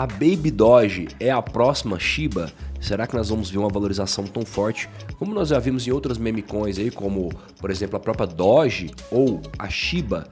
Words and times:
A 0.00 0.06
Baby 0.06 0.50
Doge 0.50 1.08
é 1.20 1.30
a 1.30 1.42
próxima 1.42 2.00
Shiba? 2.00 2.50
Será 2.80 3.06
que 3.06 3.14
nós 3.14 3.28
vamos 3.28 3.50
ver 3.50 3.58
uma 3.58 3.68
valorização 3.68 4.24
tão 4.24 4.46
forte 4.46 4.88
como 5.18 5.34
nós 5.34 5.48
já 5.48 5.58
vimos 5.58 5.86
em 5.86 5.90
outras 5.90 6.16
meme 6.16 6.40
coins 6.40 6.78
aí, 6.78 6.90
como 6.90 7.28
por 7.60 7.70
exemplo 7.70 7.98
a 7.98 8.00
própria 8.00 8.26
Doge 8.26 8.90
ou 9.10 9.42
a 9.58 9.68
Shiba? 9.68 10.26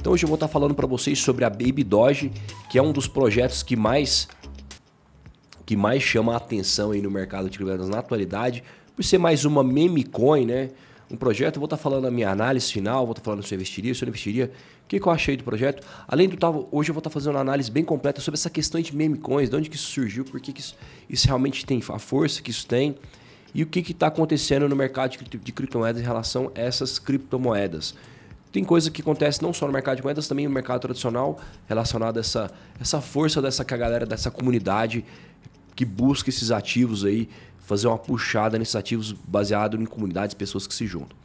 Então 0.00 0.12
hoje 0.12 0.24
eu 0.24 0.26
vou 0.26 0.34
estar 0.34 0.48
falando 0.48 0.74
para 0.74 0.88
vocês 0.88 1.20
sobre 1.20 1.44
a 1.44 1.48
Baby 1.48 1.84
Doge, 1.84 2.32
que 2.68 2.78
é 2.78 2.82
um 2.82 2.90
dos 2.90 3.06
projetos 3.06 3.62
que 3.62 3.76
mais 3.76 4.26
que 5.64 5.76
mais 5.76 6.02
chama 6.02 6.34
a 6.34 6.38
atenção 6.38 6.90
aí 6.90 7.00
no 7.00 7.08
mercado 7.08 7.48
de 7.48 7.58
criptomoedas 7.58 7.88
na 7.88 8.00
atualidade, 8.00 8.64
por 8.96 9.04
ser 9.04 9.18
mais 9.18 9.44
uma 9.44 9.62
meme 9.62 10.02
coin, 10.02 10.46
né? 10.46 10.70
Um 11.08 11.16
projeto, 11.16 11.54
eu 11.54 11.60
vou 11.60 11.66
estar 11.66 11.76
falando 11.76 12.08
a 12.08 12.10
minha 12.10 12.28
análise 12.28 12.72
final, 12.72 13.06
vou 13.06 13.12
estar 13.12 13.22
falando 13.22 13.44
se 13.44 13.54
eu 13.54 13.56
investiria, 13.56 13.94
se 13.94 14.02
eu 14.02 14.06
não 14.06 14.10
investiria, 14.10 14.50
o 14.86 14.88
que, 14.88 15.00
que 15.00 15.06
eu 15.06 15.12
achei 15.12 15.36
do 15.36 15.42
projeto. 15.42 15.84
Além 16.06 16.28
do 16.28 16.36
tal, 16.36 16.68
hoje 16.70 16.90
eu 16.90 16.94
vou 16.94 17.00
estar 17.00 17.10
fazendo 17.10 17.34
uma 17.34 17.40
análise 17.40 17.68
bem 17.68 17.84
completa 17.84 18.20
sobre 18.20 18.38
essa 18.38 18.48
questão 18.48 18.80
de 18.80 18.94
meme 18.94 19.18
coins, 19.18 19.50
de 19.50 19.56
onde 19.56 19.68
que 19.68 19.74
isso 19.74 19.90
surgiu, 19.90 20.24
por 20.24 20.40
que, 20.40 20.52
que 20.52 20.60
isso, 20.60 20.76
isso 21.10 21.26
realmente 21.26 21.66
tem, 21.66 21.82
a 21.88 21.98
força 21.98 22.40
que 22.40 22.52
isso 22.52 22.64
tem 22.66 22.96
e 23.52 23.64
o 23.64 23.66
que 23.66 23.80
está 23.80 24.06
acontecendo 24.06 24.68
no 24.68 24.76
mercado 24.76 25.16
de, 25.16 25.38
de 25.38 25.52
criptomoedas 25.52 26.00
em 26.00 26.04
relação 26.04 26.52
a 26.54 26.60
essas 26.60 27.00
criptomoedas. 27.00 27.94
Tem 28.52 28.62
coisa 28.62 28.88
que 28.88 29.02
acontece 29.02 29.42
não 29.42 29.52
só 29.52 29.66
no 29.66 29.72
mercado 29.72 29.96
de 29.96 30.04
moedas, 30.04 30.28
também 30.28 30.46
no 30.46 30.54
mercado 30.54 30.80
tradicional, 30.82 31.40
relacionado 31.66 32.18
a 32.18 32.20
essa, 32.20 32.50
essa 32.80 33.00
força 33.00 33.42
dessa 33.42 33.64
que 33.64 33.74
a 33.74 33.76
galera 33.76 34.06
dessa 34.06 34.30
comunidade 34.30 35.04
que 35.74 35.84
busca 35.84 36.30
esses 36.30 36.52
ativos 36.52 37.04
aí, 37.04 37.28
fazer 37.58 37.88
uma 37.88 37.98
puxada 37.98 38.56
nesses 38.56 38.76
ativos 38.76 39.12
baseado 39.12 39.76
em 39.80 39.84
comunidades, 39.84 40.32
pessoas 40.32 40.66
que 40.66 40.74
se 40.74 40.86
juntam. 40.86 41.16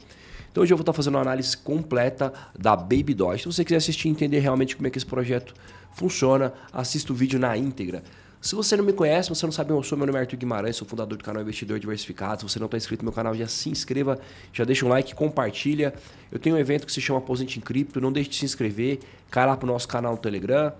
Então 0.51 0.63
hoje 0.63 0.73
eu 0.73 0.77
vou 0.77 0.81
estar 0.81 0.91
fazendo 0.91 1.15
uma 1.15 1.21
análise 1.21 1.55
completa 1.55 2.33
da 2.57 2.75
Baby 2.75 3.13
Doge. 3.13 3.43
Se 3.43 3.45
você 3.45 3.63
quiser 3.63 3.77
assistir 3.77 4.09
e 4.09 4.11
entender 4.11 4.39
realmente 4.39 4.75
como 4.75 4.85
é 4.85 4.89
que 4.89 4.97
esse 4.97 5.05
projeto 5.05 5.53
funciona, 5.93 6.53
assista 6.73 7.13
o 7.13 7.15
vídeo 7.15 7.39
na 7.39 7.57
íntegra. 7.57 8.03
Se 8.41 8.53
você 8.53 8.75
não 8.75 8.83
me 8.83 8.91
conhece, 8.91 9.29
você 9.29 9.45
não 9.45 9.53
sabe 9.53 9.69
quem 9.69 9.77
eu 9.77 9.83
sou, 9.83 9.97
meu 9.97 10.07
nome 10.07 10.17
é 10.17 10.21
Arthur 10.21 10.35
Guimarães, 10.35 10.75
sou 10.75 10.85
fundador 10.85 11.17
do 11.17 11.23
canal 11.23 11.41
Investidor 11.41 11.79
Diversificado. 11.79 12.41
Se 12.41 12.49
você 12.49 12.59
não 12.59 12.65
está 12.65 12.75
inscrito 12.75 13.03
no 13.03 13.11
meu 13.11 13.13
canal, 13.13 13.33
já 13.33 13.47
se 13.47 13.69
inscreva, 13.69 14.19
já 14.51 14.65
deixa 14.65 14.85
um 14.85 14.89
like, 14.89 15.15
compartilha. 15.15 15.93
Eu 16.29 16.39
tenho 16.39 16.55
um 16.55 16.59
evento 16.59 16.85
que 16.85 16.91
se 16.91 16.99
chama 16.99 17.19
Aposente 17.19 17.57
em 17.57 17.61
Cripto, 17.61 18.01
não 18.01 18.11
deixe 18.11 18.29
de 18.29 18.35
se 18.35 18.43
inscrever, 18.43 18.99
cai 19.29 19.45
lá 19.45 19.55
para 19.55 19.69
o 19.69 19.71
nosso 19.71 19.87
canal 19.87 20.13
no 20.13 20.17
Telegram. 20.17 20.73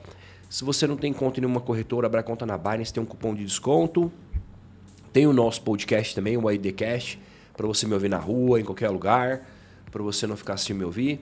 Se 0.50 0.66
você 0.66 0.86
não 0.86 0.98
tem 0.98 1.14
conta 1.14 1.40
em 1.40 1.42
nenhuma 1.42 1.62
corretora, 1.62 2.08
abra 2.08 2.24
conta 2.24 2.46
na 2.46 2.58
Binance, 2.58 2.92
tem 2.92 3.02
um 3.02 3.06
cupom 3.06 3.34
de 3.34 3.46
desconto. 3.46 4.12
Tem 5.14 5.28
o 5.28 5.32
nosso 5.32 5.62
podcast 5.62 6.14
também, 6.16 6.36
o 6.36 6.52
IDcast, 6.52 7.22
para 7.56 7.68
você 7.68 7.86
me 7.86 7.94
ouvir 7.94 8.10
na 8.10 8.18
rua, 8.18 8.60
em 8.60 8.66
qualquer 8.66 8.90
lugar 8.90 9.46
para 9.92 10.02
você 10.02 10.26
não 10.26 10.38
ficar 10.38 10.58
sem 10.58 10.76
me 10.76 10.84
ouvir. 10.84 11.20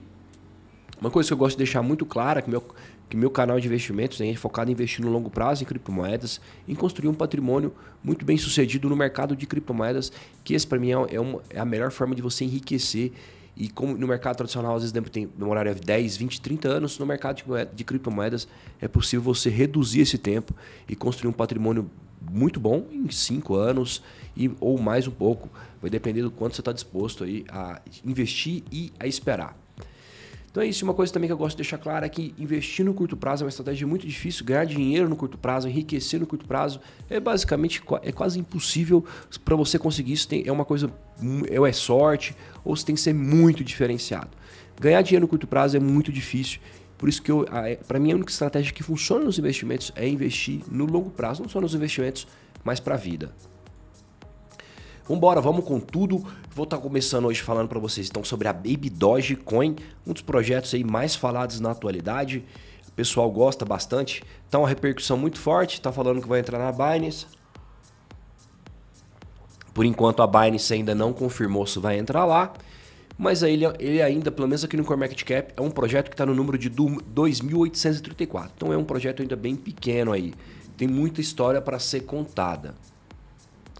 Uma 1.00 1.10
coisa 1.10 1.28
que 1.28 1.32
eu 1.32 1.38
gosto 1.38 1.56
de 1.56 1.64
deixar 1.64 1.82
muito 1.82 2.04
clara 2.04 2.42
que 2.42 2.50
meu, 2.50 2.62
que 3.08 3.16
meu 3.16 3.30
canal 3.30 3.58
de 3.58 3.66
investimentos 3.66 4.20
né, 4.20 4.30
é 4.30 4.34
focado 4.34 4.70
em 4.70 4.74
investir 4.74 5.04
no 5.04 5.10
longo 5.10 5.30
prazo 5.30 5.62
em 5.62 5.66
criptomoedas, 5.66 6.40
em 6.68 6.74
construir 6.74 7.08
um 7.08 7.14
patrimônio 7.14 7.72
muito 8.04 8.24
bem 8.24 8.36
sucedido 8.36 8.88
no 8.88 8.94
mercado 8.94 9.34
de 9.34 9.46
criptomoedas, 9.46 10.12
que 10.44 10.54
esse 10.54 10.66
para 10.66 10.78
mim 10.78 10.90
é, 10.90 11.14
é, 11.14 11.20
uma, 11.20 11.40
é, 11.50 11.58
a 11.58 11.64
melhor 11.64 11.90
forma 11.90 12.14
de 12.14 12.22
você 12.22 12.44
enriquecer. 12.44 13.12
E 13.56 13.68
como 13.68 13.96
no 13.96 14.06
mercado 14.06 14.36
tradicional 14.36 14.76
às 14.76 14.82
vezes 14.82 15.10
tem 15.10 15.26
demoraria 15.36 15.74
10, 15.74 16.16
20, 16.16 16.40
30 16.40 16.68
anos, 16.68 16.98
no 16.98 17.06
mercado 17.06 17.36
de, 17.36 17.44
de 17.74 17.84
criptomoedas 17.84 18.46
é 18.80 18.86
possível 18.86 19.22
você 19.22 19.50
reduzir 19.50 20.00
esse 20.00 20.18
tempo 20.18 20.54
e 20.88 20.94
construir 20.94 21.28
um 21.28 21.32
patrimônio 21.32 21.90
muito 22.20 22.60
bom 22.60 22.86
em 22.90 23.10
5 23.10 23.54
anos 23.54 24.02
e, 24.36 24.50
ou 24.60 24.78
mais 24.80 25.06
um 25.06 25.10
pouco. 25.10 25.48
Vai 25.80 25.90
depender 25.90 26.22
do 26.22 26.30
quanto 26.30 26.54
você 26.54 26.60
está 26.60 26.72
disposto 26.72 27.24
aí 27.24 27.44
a 27.48 27.80
investir 28.04 28.62
e 28.70 28.92
a 28.98 29.06
esperar. 29.06 29.56
Então 30.50 30.62
é 30.62 30.66
isso. 30.66 30.84
Uma 30.84 30.94
coisa 30.94 31.12
também 31.12 31.28
que 31.28 31.32
eu 31.32 31.36
gosto 31.36 31.56
de 31.56 31.62
deixar 31.62 31.78
clara 31.78 32.04
é 32.04 32.08
que 32.08 32.34
investir 32.36 32.84
no 32.84 32.92
curto 32.92 33.16
prazo 33.16 33.44
é 33.44 33.46
uma 33.46 33.50
estratégia 33.50 33.86
muito 33.86 34.06
difícil. 34.06 34.44
Ganhar 34.44 34.64
dinheiro 34.64 35.08
no 35.08 35.14
curto 35.14 35.38
prazo, 35.38 35.68
enriquecer 35.68 36.18
no 36.18 36.26
curto 36.26 36.44
prazo, 36.44 36.80
é 37.08 37.20
basicamente 37.20 37.80
é 38.02 38.10
quase 38.10 38.38
impossível 38.38 39.04
para 39.44 39.54
você 39.54 39.78
conseguir 39.78 40.12
isso. 40.12 40.26
Tem, 40.26 40.42
é 40.46 40.50
uma 40.50 40.64
coisa, 40.64 40.92
ou 41.56 41.66
é 41.66 41.72
sorte, 41.72 42.34
ou 42.64 42.74
você 42.74 42.84
tem 42.84 42.94
que 42.96 43.00
ser 43.00 43.14
muito 43.14 43.62
diferenciado. 43.62 44.30
Ganhar 44.80 45.02
dinheiro 45.02 45.24
no 45.24 45.28
curto 45.28 45.46
prazo 45.46 45.76
é 45.76 45.80
muito 45.80 46.10
difícil 46.10 46.58
por 47.00 47.08
isso 47.08 47.22
que 47.22 47.32
para 47.88 47.98
mim 47.98 48.12
a 48.12 48.14
única 48.14 48.30
estratégia 48.30 48.74
que 48.74 48.82
funciona 48.82 49.24
nos 49.24 49.38
investimentos 49.38 49.90
é 49.96 50.06
investir 50.06 50.60
no 50.70 50.84
longo 50.84 51.08
prazo, 51.08 51.40
não 51.40 51.48
só 51.48 51.58
nos 51.58 51.74
investimentos, 51.74 52.28
mas 52.62 52.78
para 52.78 52.94
a 52.94 52.98
vida. 52.98 53.32
Vambora, 55.08 55.40
vamos 55.40 55.64
com 55.64 55.80
tudo. 55.80 56.18
Vou 56.54 56.64
estar 56.64 56.76
tá 56.76 56.82
começando 56.82 57.24
hoje 57.24 57.40
falando 57.40 57.68
para 57.68 57.78
vocês 57.78 58.06
então 58.06 58.22
sobre 58.22 58.48
a 58.48 58.52
Baby 58.52 58.90
Doge 58.90 59.34
Coin, 59.34 59.76
um 60.06 60.12
dos 60.12 60.20
projetos 60.20 60.74
aí 60.74 60.84
mais 60.84 61.14
falados 61.14 61.58
na 61.58 61.70
atualidade. 61.70 62.44
O 62.86 62.92
pessoal 62.92 63.30
gosta 63.30 63.64
bastante. 63.64 64.22
Tá 64.50 64.58
uma 64.58 64.68
repercussão 64.68 65.16
muito 65.16 65.40
forte, 65.40 65.80
tá 65.80 65.90
falando 65.90 66.20
que 66.20 66.28
vai 66.28 66.40
entrar 66.40 66.58
na 66.58 66.70
Binance. 66.70 67.24
Por 69.72 69.86
enquanto 69.86 70.22
a 70.22 70.26
Binance 70.26 70.74
ainda 70.74 70.94
não 70.94 71.14
confirmou 71.14 71.66
se 71.66 71.78
vai 71.78 71.98
entrar 71.98 72.26
lá 72.26 72.52
mas 73.20 73.42
ele, 73.42 73.66
ele 73.78 74.00
ainda, 74.00 74.30
pelo 74.32 74.48
menos 74.48 74.64
aqui 74.64 74.78
no 74.78 74.84
Core 74.84 74.98
Market 74.98 75.22
Cap, 75.24 75.52
é 75.54 75.60
um 75.60 75.70
projeto 75.70 76.08
que 76.08 76.14
está 76.14 76.24
no 76.24 76.34
número 76.34 76.56
de 76.56 76.70
2.834. 76.70 78.50
Então 78.56 78.72
é 78.72 78.78
um 78.78 78.84
projeto 78.84 79.20
ainda 79.20 79.36
bem 79.36 79.54
pequeno 79.54 80.10
aí. 80.10 80.32
Tem 80.74 80.88
muita 80.88 81.20
história 81.20 81.60
para 81.60 81.78
ser 81.78 82.00
contada. 82.00 82.74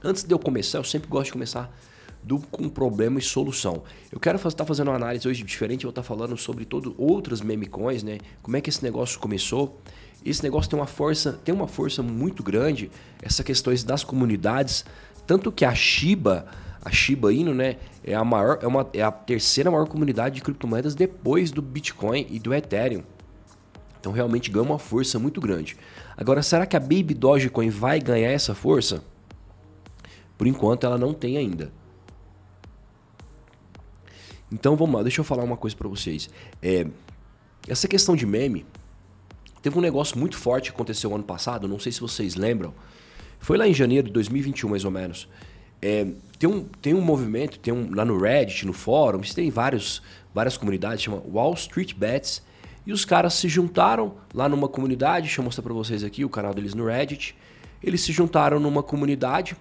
Antes 0.04 0.24
de 0.24 0.34
eu 0.34 0.38
começar, 0.38 0.76
eu 0.76 0.84
sempre 0.84 1.08
gosto 1.08 1.28
de 1.28 1.32
começar 1.32 1.74
do, 2.22 2.38
com 2.38 2.68
problema 2.68 3.18
e 3.18 3.22
solução. 3.22 3.82
Eu 4.12 4.20
quero 4.20 4.36
estar 4.36 4.50
tá 4.50 4.66
fazendo 4.66 4.88
uma 4.88 4.96
análise 4.96 5.26
hoje 5.26 5.42
diferente, 5.42 5.84
eu 5.84 5.88
vou 5.88 5.92
estar 5.92 6.02
tá 6.02 6.06
falando 6.06 6.36
sobre 6.36 6.66
todo, 6.66 6.94
outras 6.98 7.40
meme 7.40 7.64
coins, 7.64 8.02
né? 8.02 8.18
Como 8.42 8.58
é 8.58 8.60
que 8.60 8.68
esse 8.68 8.82
negócio 8.82 9.18
começou. 9.18 9.80
Esse 10.22 10.42
negócio 10.42 10.68
tem 10.70 10.78
uma 10.78 10.86
força, 10.86 11.40
tem 11.42 11.54
uma 11.54 11.66
força 11.66 12.02
muito 12.02 12.42
grande, 12.42 12.90
essas 13.22 13.40
questões 13.42 13.82
das 13.82 14.04
comunidades, 14.04 14.84
tanto 15.26 15.50
que 15.50 15.64
a 15.64 15.74
Shiba 15.74 16.46
a 16.82 16.91
Shiba 16.91 17.32
Inu, 17.32 17.54
né, 17.54 17.76
é 18.02 18.14
a 18.14 18.24
maior, 18.24 18.58
é, 18.62 18.66
uma, 18.66 18.88
é 18.92 19.02
a 19.02 19.12
terceira 19.12 19.70
maior 19.70 19.86
comunidade 19.86 20.36
de 20.36 20.41
criptomoedas 20.41 20.94
depois 20.94 21.50
do 21.50 21.60
Bitcoin 21.60 22.26
e 22.30 22.38
do 22.38 22.54
Ethereum. 22.54 23.02
Então 24.00 24.12
realmente 24.12 24.50
ganha 24.50 24.64
uma 24.64 24.78
força 24.78 25.18
muito 25.18 25.41
grande. 25.41 25.76
Agora, 26.16 26.42
será 26.42 26.64
que 26.64 26.76
a 26.76 26.80
Baby 26.80 27.12
Dogecoin 27.14 27.68
vai 27.68 28.00
ganhar 28.00 28.30
essa 28.30 28.54
força? 28.54 29.04
Por 30.38 30.46
enquanto 30.46 30.84
ela 30.84 30.96
não 30.96 31.12
tem 31.12 31.36
ainda. 31.36 31.70
Então 34.50 34.74
vamos 34.74 34.97
lá, 34.97 35.02
deixa 35.02 35.20
eu 35.20 35.24
falar 35.24 35.44
uma 35.44 35.56
coisa 35.56 35.76
para 35.76 35.86
vocês. 35.86 36.30
É, 36.62 36.86
essa 37.68 37.86
questão 37.86 38.16
de 38.16 38.24
meme, 38.24 38.64
teve 39.62 39.76
um 39.78 39.82
negócio 39.82 40.18
muito 40.18 40.36
forte 40.36 40.70
que 40.70 40.74
aconteceu 40.74 41.14
ano 41.14 41.22
passado, 41.22 41.68
não 41.68 41.78
sei 41.78 41.92
se 41.92 42.00
vocês 42.00 42.34
lembram. 42.34 42.74
Foi 43.38 43.56
lá 43.56 43.68
em 43.68 43.74
janeiro 43.74 44.08
de 44.08 44.12
2021, 44.14 44.68
mais 44.68 44.84
ou 44.84 44.91
menos. 44.91 45.28
É, 45.82 46.06
tem, 46.38 46.48
um, 46.48 46.64
tem 46.80 46.94
um 46.94 47.00
movimento, 47.00 47.58
tem 47.58 47.72
um, 47.72 47.94
lá 47.94 48.04
no 48.04 48.18
Reddit, 48.18 48.66
no 48.66 48.72
fórum, 48.72 49.20
tem 49.20 49.50
vários, 49.50 50.02
várias 50.34 50.56
comunidades, 50.56 51.02
chama 51.02 51.22
Wall 51.32 51.54
Street 51.54 51.94
Bets. 51.94 52.42
E 52.86 52.92
os 52.92 53.04
caras 53.04 53.34
se 53.34 53.48
juntaram 53.48 54.14
lá 54.34 54.48
numa 54.48 54.68
comunidade, 54.68 55.26
deixa 55.26 55.41
eu 55.41 55.44
mostrar 55.44 55.62
para 55.62 55.74
vocês 55.74 56.02
aqui 56.02 56.24
o 56.24 56.28
canal 56.28 56.54
deles 56.54 56.74
no 56.74 56.86
Reddit. 56.86 57.36
Eles 57.82 58.00
se 58.00 58.12
juntaram 58.12 58.58
numa 58.58 58.82
comunidade, 58.82 59.56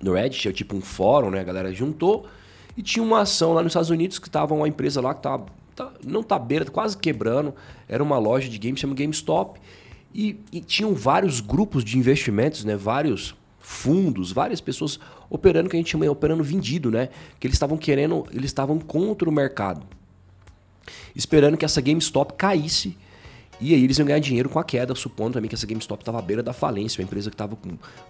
no 0.00 0.14
Reddit, 0.14 0.48
é 0.48 0.52
tipo 0.52 0.76
um 0.76 0.80
fórum, 0.80 1.30
né? 1.30 1.40
A 1.40 1.44
galera 1.44 1.72
juntou 1.72 2.26
e 2.76 2.82
tinha 2.82 3.02
uma 3.02 3.20
ação 3.20 3.52
lá 3.52 3.62
nos 3.62 3.70
Estados 3.70 3.90
Unidos 3.90 4.18
que 4.18 4.30
tava 4.30 4.54
uma 4.54 4.68
empresa 4.68 5.00
lá 5.00 5.14
que 5.14 5.22
tava, 5.22 5.46
tá, 5.74 5.92
não 6.04 6.22
tá 6.22 6.38
beira, 6.38 6.64
quase 6.64 6.96
quebrando. 6.96 7.54
Era 7.88 8.02
uma 8.02 8.18
loja 8.18 8.48
de 8.48 8.58
games, 8.58 8.80
chama 8.80 8.94
GameStop. 8.94 9.60
E, 10.14 10.40
e 10.52 10.60
tinham 10.60 10.94
vários 10.94 11.40
grupos 11.40 11.84
de 11.84 11.98
investimentos, 11.98 12.64
né? 12.64 12.76
Vários 12.76 13.34
fundos, 13.70 14.32
várias 14.32 14.60
pessoas 14.60 14.98
operando 15.30 15.70
que 15.70 15.76
a 15.76 15.78
gente 15.78 15.90
chama 15.90 16.10
operando 16.10 16.42
vendido, 16.42 16.90
né? 16.90 17.08
Que 17.38 17.46
eles 17.46 17.54
estavam 17.54 17.78
querendo, 17.78 18.26
eles 18.32 18.46
estavam 18.46 18.80
contra 18.80 19.28
o 19.28 19.32
mercado, 19.32 19.86
esperando 21.14 21.56
que 21.56 21.64
essa 21.64 21.80
GameStop 21.80 22.34
caísse 22.34 22.96
e 23.60 23.74
aí 23.74 23.84
eles 23.84 23.98
iam 23.98 24.06
ganhar 24.06 24.18
dinheiro 24.18 24.48
com 24.48 24.58
a 24.58 24.64
queda, 24.64 24.94
supondo 24.94 25.34
também 25.34 25.48
que 25.48 25.54
essa 25.54 25.66
GameStop 25.66 26.02
estava 26.02 26.18
à 26.18 26.22
beira 26.22 26.42
da 26.42 26.52
falência, 26.52 27.00
uma 27.00 27.04
empresa 27.04 27.30
que 27.30 27.34
estava, 27.34 27.56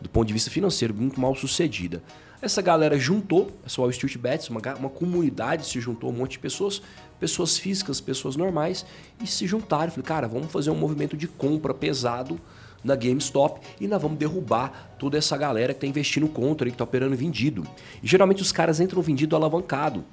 do 0.01 0.09
ponto 0.09 0.27
de 0.27 0.33
vista 0.33 0.49
financeiro, 0.49 0.95
muito 0.95 1.21
mal 1.21 1.35
sucedida. 1.35 2.03
Essa 2.41 2.63
galera 2.63 2.99
juntou, 2.99 3.51
essa 3.67 3.81
Wall 3.81 3.91
Street 3.91 4.17
Bets, 4.17 4.49
uma, 4.49 4.61
uma 4.79 4.89
comunidade 4.89 5.67
se 5.67 5.81
juntou, 5.81 6.09
um 6.09 6.13
monte 6.13 6.33
de 6.33 6.39
pessoas, 6.39 6.81
pessoas 7.19 7.59
físicas, 7.59 8.01
pessoas 8.01 8.37
normais, 8.37 8.87
e 9.23 9.27
se 9.27 9.47
juntaram. 9.47 9.91
Falei, 9.91 10.07
cara, 10.07 10.29
vamos 10.29 10.51
fazer 10.53 10.71
um 10.71 10.77
movimento 10.77 11.17
de 11.17 11.27
compra 11.27 11.75
pesado 11.75 12.41
na 12.83 12.95
GameStop 12.95 13.61
e 13.81 13.87
nós 13.87 14.01
vamos 14.01 14.19
derrubar 14.19 14.95
toda 14.99 15.19
essa 15.19 15.37
galera 15.37 15.73
que 15.73 15.79
está 15.79 15.87
investindo 15.87 16.29
contra 16.29 16.67
que 16.67 16.75
está 16.75 16.85
operando 16.85 17.17
vendido. 17.17 17.67
E 18.03 18.07
geralmente 18.07 18.43
os 18.43 18.53
caras 18.53 18.81
entram 18.81 19.03
vendido 19.03 19.37
alavancado 19.37 20.05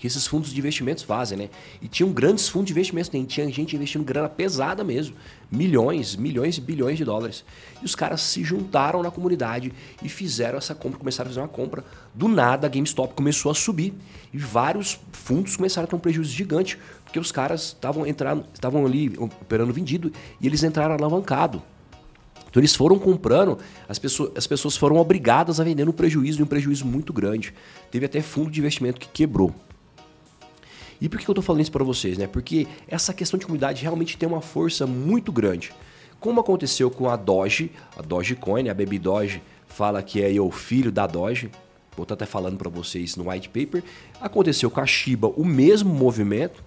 que 0.00 0.06
esses 0.06 0.26
fundos 0.26 0.50
de 0.50 0.58
investimentos 0.58 1.04
fazem, 1.04 1.36
né? 1.36 1.50
E 1.80 1.86
tinham 1.86 2.10
grandes 2.10 2.48
fundos 2.48 2.68
de 2.68 2.72
investimentos, 2.72 3.10
né? 3.10 3.22
tinha 3.28 3.46
gente 3.52 3.76
investindo 3.76 4.02
grana 4.02 4.30
pesada 4.30 4.82
mesmo, 4.82 5.14
milhões, 5.52 6.16
milhões 6.16 6.56
e 6.56 6.60
bilhões 6.62 6.96
de 6.96 7.04
dólares. 7.04 7.44
E 7.82 7.84
os 7.84 7.94
caras 7.94 8.22
se 8.22 8.42
juntaram 8.42 9.02
na 9.02 9.10
comunidade 9.10 9.70
e 10.02 10.08
fizeram 10.08 10.56
essa 10.56 10.74
compra, 10.74 10.98
começaram 10.98 11.28
a 11.28 11.30
fazer 11.30 11.40
uma 11.40 11.48
compra. 11.48 11.84
Do 12.14 12.28
nada 12.28 12.66
a 12.66 12.70
GameStop 12.70 13.12
começou 13.12 13.52
a 13.52 13.54
subir 13.54 13.92
e 14.32 14.38
vários 14.38 14.98
fundos 15.12 15.54
começaram 15.54 15.84
a 15.84 15.88
ter 15.88 15.96
um 15.96 16.00
prejuízo 16.00 16.30
gigante, 16.30 16.78
porque 17.04 17.18
os 17.18 17.30
caras 17.30 17.64
estavam 17.64 18.06
entrando, 18.06 18.46
estavam 18.54 18.86
ali 18.86 19.12
operando 19.18 19.70
vendido 19.70 20.10
e 20.40 20.46
eles 20.46 20.62
entraram 20.62 20.94
alavancado. 20.94 21.62
Então 22.50 22.60
eles 22.60 22.74
foram 22.74 22.98
comprando, 22.98 23.58
as 23.88 23.98
pessoas, 23.98 24.32
as 24.36 24.46
pessoas 24.46 24.76
foram 24.76 24.96
obrigadas 24.96 25.60
a 25.60 25.64
vender 25.64 25.84
no 25.84 25.92
prejuízo, 25.92 26.40
e 26.40 26.42
um 26.42 26.46
prejuízo 26.46 26.84
muito 26.84 27.12
grande. 27.12 27.54
Teve 27.90 28.06
até 28.06 28.20
fundo 28.20 28.50
de 28.50 28.58
investimento 28.58 29.00
que 29.00 29.08
quebrou. 29.08 29.54
E 31.00 31.08
por 31.08 31.18
que 31.18 31.26
eu 31.26 31.32
estou 31.32 31.42
falando 31.42 31.62
isso 31.62 31.72
para 31.72 31.84
vocês? 31.84 32.18
Né? 32.18 32.26
Porque 32.26 32.66
essa 32.86 33.14
questão 33.14 33.38
de 33.38 33.46
comunidade 33.46 33.82
realmente 33.82 34.18
tem 34.18 34.28
uma 34.28 34.42
força 34.42 34.86
muito 34.86 35.32
grande. 35.32 35.72
Como 36.18 36.40
aconteceu 36.40 36.90
com 36.90 37.08
a 37.08 37.16
Doge, 37.16 37.70
a 37.96 38.02
Dogecoin, 38.02 38.68
a 38.68 38.74
Baby 38.74 38.98
Doge 38.98 39.42
fala 39.66 40.02
que 40.02 40.22
é 40.22 40.38
o 40.38 40.50
filho 40.50 40.92
da 40.92 41.06
Doge, 41.06 41.50
vou 41.96 42.02
estar 42.02 42.14
até 42.14 42.26
falando 42.26 42.58
para 42.58 42.68
vocês 42.68 43.16
no 43.16 43.30
white 43.30 43.48
paper. 43.48 43.82
Aconteceu 44.20 44.70
com 44.70 44.80
a 44.80 44.86
Shiba 44.86 45.28
o 45.28 45.44
mesmo 45.44 45.94
movimento, 45.94 46.62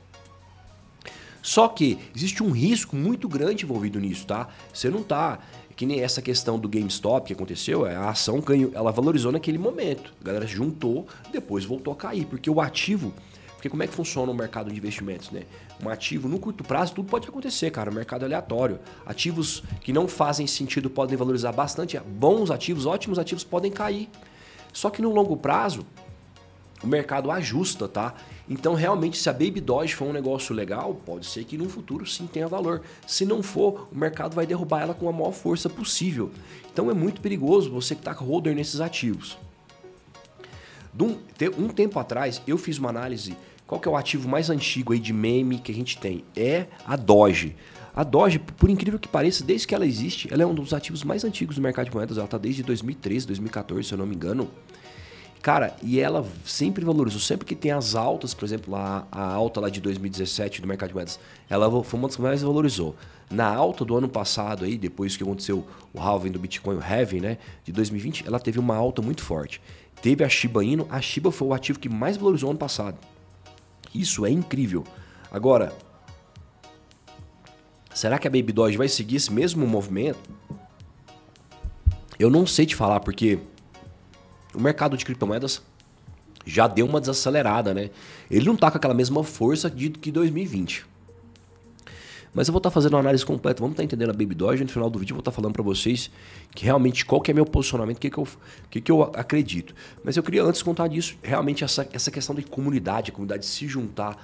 só 1.44 1.68
que 1.68 2.00
existe 2.16 2.42
um 2.42 2.52
risco 2.52 2.96
muito 2.96 3.28
grande 3.28 3.66
envolvido 3.66 4.00
nisso, 4.00 4.26
tá? 4.26 4.48
Você 4.74 4.90
não 4.90 5.04
tá 5.04 5.40
que 5.76 5.86
nem 5.86 6.02
essa 6.02 6.22
questão 6.22 6.60
do 6.60 6.70
GameStop 6.70 7.28
que 7.28 7.34
aconteceu, 7.34 7.86
a 7.86 8.10
ação 8.10 8.40
ganhou, 8.40 8.72
ela 8.74 8.92
valorizou 8.92 9.32
naquele 9.32 9.58
momento. 9.58 10.14
A 10.22 10.26
galera 10.26 10.46
juntou, 10.48 11.08
depois 11.32 11.66
voltou 11.66 11.94
a 11.94 11.96
cair, 11.96 12.26
porque 12.26 12.50
o 12.50 12.62
ativo 12.62 13.14
porque 13.64 13.70
como 13.70 13.82
é 13.82 13.88
que 13.88 13.94
funciona 13.94 14.30
o 14.30 14.36
mercado 14.36 14.70
de 14.70 14.78
investimentos, 14.78 15.32
né? 15.32 15.44
Um 15.82 15.88
ativo 15.88 16.28
no 16.28 16.38
curto 16.38 16.66
prazo, 16.66 16.96
tudo 16.96 17.10
pode 17.10 17.30
acontecer, 17.30 17.72
cara. 17.72 17.90
O 17.90 17.94
mercado 17.94 18.24
é 18.24 18.26
aleatório. 18.26 18.78
Ativos 19.06 19.64
que 19.80 19.94
não 19.94 20.06
fazem 20.06 20.46
sentido 20.46 20.90
podem 20.90 21.16
valorizar 21.16 21.54
bastante. 21.54 21.98
Bons 21.98 22.52
ativos, 22.52 22.86
ótimos 22.86 23.18
ativos 23.18 23.46
podem 23.46 23.72
cair. 23.72 24.10
Só 24.74 24.90
que 24.90 25.02
no 25.02 25.10
longo 25.12 25.38
prazo, 25.38 25.86
o 26.84 26.88
mercado 26.88 27.32
ajusta, 27.32 27.88
tá? 27.88 28.14
Então, 28.50 28.74
realmente, 28.74 29.18
se 29.18 29.30
a 29.30 29.34
Baby 29.34 29.62
Doge 29.62 29.96
for 29.96 30.06
um 30.06 30.14
negócio 30.14 30.54
legal, 30.54 30.94
pode 31.06 31.26
ser 31.26 31.46
que 31.46 31.58
no 31.58 31.70
futuro 31.70 32.06
sim 32.06 32.28
tenha 32.28 32.48
valor. 32.48 32.82
Se 33.08 33.26
não 33.26 33.42
for, 33.42 33.88
o 33.92 33.98
mercado 33.98 34.36
vai 34.36 34.46
derrubar 34.46 34.82
ela 34.82 34.94
com 34.94 35.08
a 35.08 35.12
maior 35.12 35.32
força 35.32 35.70
possível. 35.70 36.30
Então, 36.72 36.92
é 36.92 36.94
muito 36.94 37.22
perigoso 37.22 37.72
você 37.72 37.96
que 37.96 38.02
está 38.02 38.14
com 38.14 38.26
holder 38.26 38.54
nesses 38.54 38.82
ativos. 38.82 39.38
Um 41.58 41.70
tempo 41.70 41.98
atrás, 41.98 42.42
eu 42.46 42.58
fiz 42.58 42.78
uma 42.78 42.90
análise 42.90 43.36
qual 43.66 43.80
que 43.80 43.88
é 43.88 43.92
o 43.92 43.96
ativo 43.96 44.30
mais 44.30 44.50
antigo 44.50 44.94
aí 44.94 45.00
de 45.00 45.14
meme 45.14 45.58
que 45.58 45.72
a 45.72 45.76
gente 45.76 45.98
tem? 45.98 46.24
É 46.36 46.68
a 46.86 46.96
Doge. 46.96 47.56
A 47.96 48.04
Doge, 48.04 48.38
por 48.38 48.70
incrível 48.70 49.00
que 49.00 49.08
pareça, 49.08 49.44
desde 49.44 49.66
que 49.66 49.74
ela 49.74 49.86
existe, 49.86 50.32
ela 50.32 50.44
é 50.44 50.46
um 50.46 50.54
dos 50.54 50.74
ativos 50.74 51.04
mais 51.04 51.24
antigos 51.24 51.56
do 51.56 51.62
mercado 51.62 51.90
de 51.90 51.96
moedas. 51.96 52.18
Ela 52.18 52.26
está 52.26 52.38
desde 52.38 52.62
2013, 52.62 53.26
2014, 53.26 53.88
se 53.88 53.94
eu 53.94 53.98
não 53.98 54.06
me 54.06 54.16
engano. 54.16 54.50
Cara, 55.44 55.76
e 55.84 56.00
ela 56.00 56.26
sempre 56.46 56.86
valorizou. 56.86 57.20
Sempre 57.20 57.46
que 57.46 57.54
tem 57.54 57.70
as 57.70 57.96
altas, 57.96 58.34
por 58.34 58.46
exemplo, 58.46 58.74
a, 58.78 59.06
a 59.12 59.34
alta 59.34 59.60
lá 59.60 59.70
de 59.70 59.82
2017 59.82 60.62
do 60.62 60.68
mercado 60.70 60.88
de 60.88 60.96
moedas, 60.96 61.20
ela 61.50 61.70
foi 61.84 62.00
uma 62.00 62.08
das 62.08 62.16
que 62.16 62.22
mais 62.22 62.42
valorizou. 62.42 62.96
Na 63.30 63.54
alta 63.54 63.84
do 63.84 63.94
ano 63.98 64.08
passado, 64.08 64.64
aí, 64.64 64.78
depois 64.78 65.18
que 65.18 65.24
aconteceu 65.24 65.68
o 65.94 66.00
halving 66.00 66.32
do 66.32 66.40
Bitcoin, 66.40 66.78
o 66.78 66.82
halving, 66.82 67.20
né, 67.20 67.38
de 67.66 67.74
2020, 67.74 68.26
ela 68.26 68.40
teve 68.40 68.58
uma 68.58 68.78
alta 68.78 69.02
muito 69.02 69.22
forte. 69.22 69.62
Teve 70.02 70.24
a 70.24 70.30
Shiba 70.30 70.64
Inu, 70.64 70.88
a 70.90 71.02
Shiba 71.02 71.30
foi 71.30 71.50
o 71.50 71.54
ativo 71.54 71.78
que 71.78 71.90
mais 71.90 72.16
valorizou 72.16 72.50
ano 72.50 72.60
passado. 72.60 72.98
Isso 73.94 74.26
é 74.26 74.30
incrível. 74.30 74.86
Agora, 75.30 75.74
será 77.94 78.18
que 78.18 78.30
a 78.30 78.32
Baby 78.32 78.54
Doge 78.54 78.78
vai 78.78 78.88
seguir 78.88 79.18
esse 79.18 79.34
mesmo 79.34 79.68
movimento? 79.68 80.22
Eu 82.18 82.30
não 82.30 82.48
sei 82.48 82.66
te 82.66 82.78
falar, 82.78 83.02
porque 83.02 83.40
o 84.54 84.62
mercado 84.62 84.98
de 84.98 85.06
criptomoedas 85.06 85.62
já 86.46 86.68
deu 86.68 86.86
uma 86.86 87.00
desacelerada, 87.00 87.74
né? 87.74 87.90
Ele 88.30 88.46
não 88.46 88.56
tá 88.56 88.70
com 88.70 88.78
aquela 88.78 88.94
mesma 88.94 89.24
força 89.24 89.70
de 89.70 89.90
que 89.90 90.12
2020. 90.12 90.86
Mas 92.34 92.48
eu 92.48 92.52
vou 92.52 92.58
estar 92.58 92.72
tá 92.72 92.74
fazendo 92.74 92.94
uma 92.94 93.00
análise 93.00 93.24
completa, 93.24 93.60
vamos 93.60 93.74
estar 93.74 93.82
tá 93.82 93.86
entendendo 93.86 94.10
a 94.10 94.14
Baby 94.14 94.34
Doge. 94.34 94.64
No 94.64 94.70
final 94.70 94.90
do 94.90 94.98
vídeo 94.98 95.14
eu 95.14 95.16
vou 95.16 95.22
estar 95.22 95.32
tá 95.32 95.36
falando 95.36 95.54
para 95.54 95.62
vocês 95.62 96.10
que 96.54 96.66
realmente 96.66 97.06
qual 97.06 97.22
que 97.22 97.30
é 97.30 97.34
meu 97.34 97.46
posicionamento, 97.46 97.98
o 97.98 98.00
que, 98.00 98.10
que, 98.10 98.18
eu, 98.18 98.28
que, 98.72 98.82
que 98.82 98.92
eu 98.92 99.04
acredito. 99.04 99.76
Mas 100.04 100.18
eu 100.18 100.24
queria 100.24 100.44
antes 100.44 100.64
contar 100.64 100.88
disso, 100.88 101.16
realmente 101.22 101.64
essa, 101.64 101.88
essa 101.94 102.10
questão 102.10 102.34
de 102.34 102.42
comunidade, 102.42 103.12
a 103.12 103.14
comunidade 103.14 103.46
se 103.46 103.68
juntar 103.68 104.18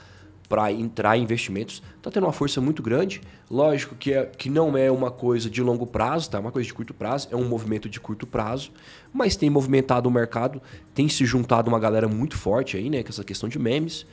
para 0.50 0.72
entrar 0.72 1.16
em 1.16 1.22
investimentos, 1.22 1.84
está 1.96 2.10
tendo 2.10 2.25
uma 2.25 2.34
força 2.34 2.60
muito 2.60 2.81
grande. 2.81 3.22
Lógico 3.50 3.96
que, 3.96 4.12
é, 4.12 4.25
que 4.25 4.50
não 4.50 4.75
é 4.75 4.90
uma 4.90 5.12
coisa 5.12 5.48
de 5.48 5.62
longo 5.62 5.86
prazo, 5.86 6.31
tá? 6.31 6.40
É 6.40 6.42
uma 6.42 6.51
coisa 6.51 6.66
de 6.66 6.74
curto 6.74 6.92
prazo, 6.92 7.28
é 7.31 7.36
um 7.36 7.48
movimento 7.48 7.88
de 7.88 8.00
curto 8.00 8.25
prazo, 8.25 8.72
mas 9.13 9.36
tem 9.36 9.48
movimentado 9.48 10.10
o 10.10 10.12
mercado, 10.12 10.60
tem 10.96 11.07
se 11.07 11.24
juntado 11.24 11.69
uma 11.69 11.80
galera 11.80 12.07
muito 12.07 12.36
forte 12.36 12.75
aí, 12.75 12.90
né? 12.90 13.04
Com 13.04 13.10
essa 13.10 13.24
questão 13.24 13.48
de 13.48 13.60
memes. 13.60 14.07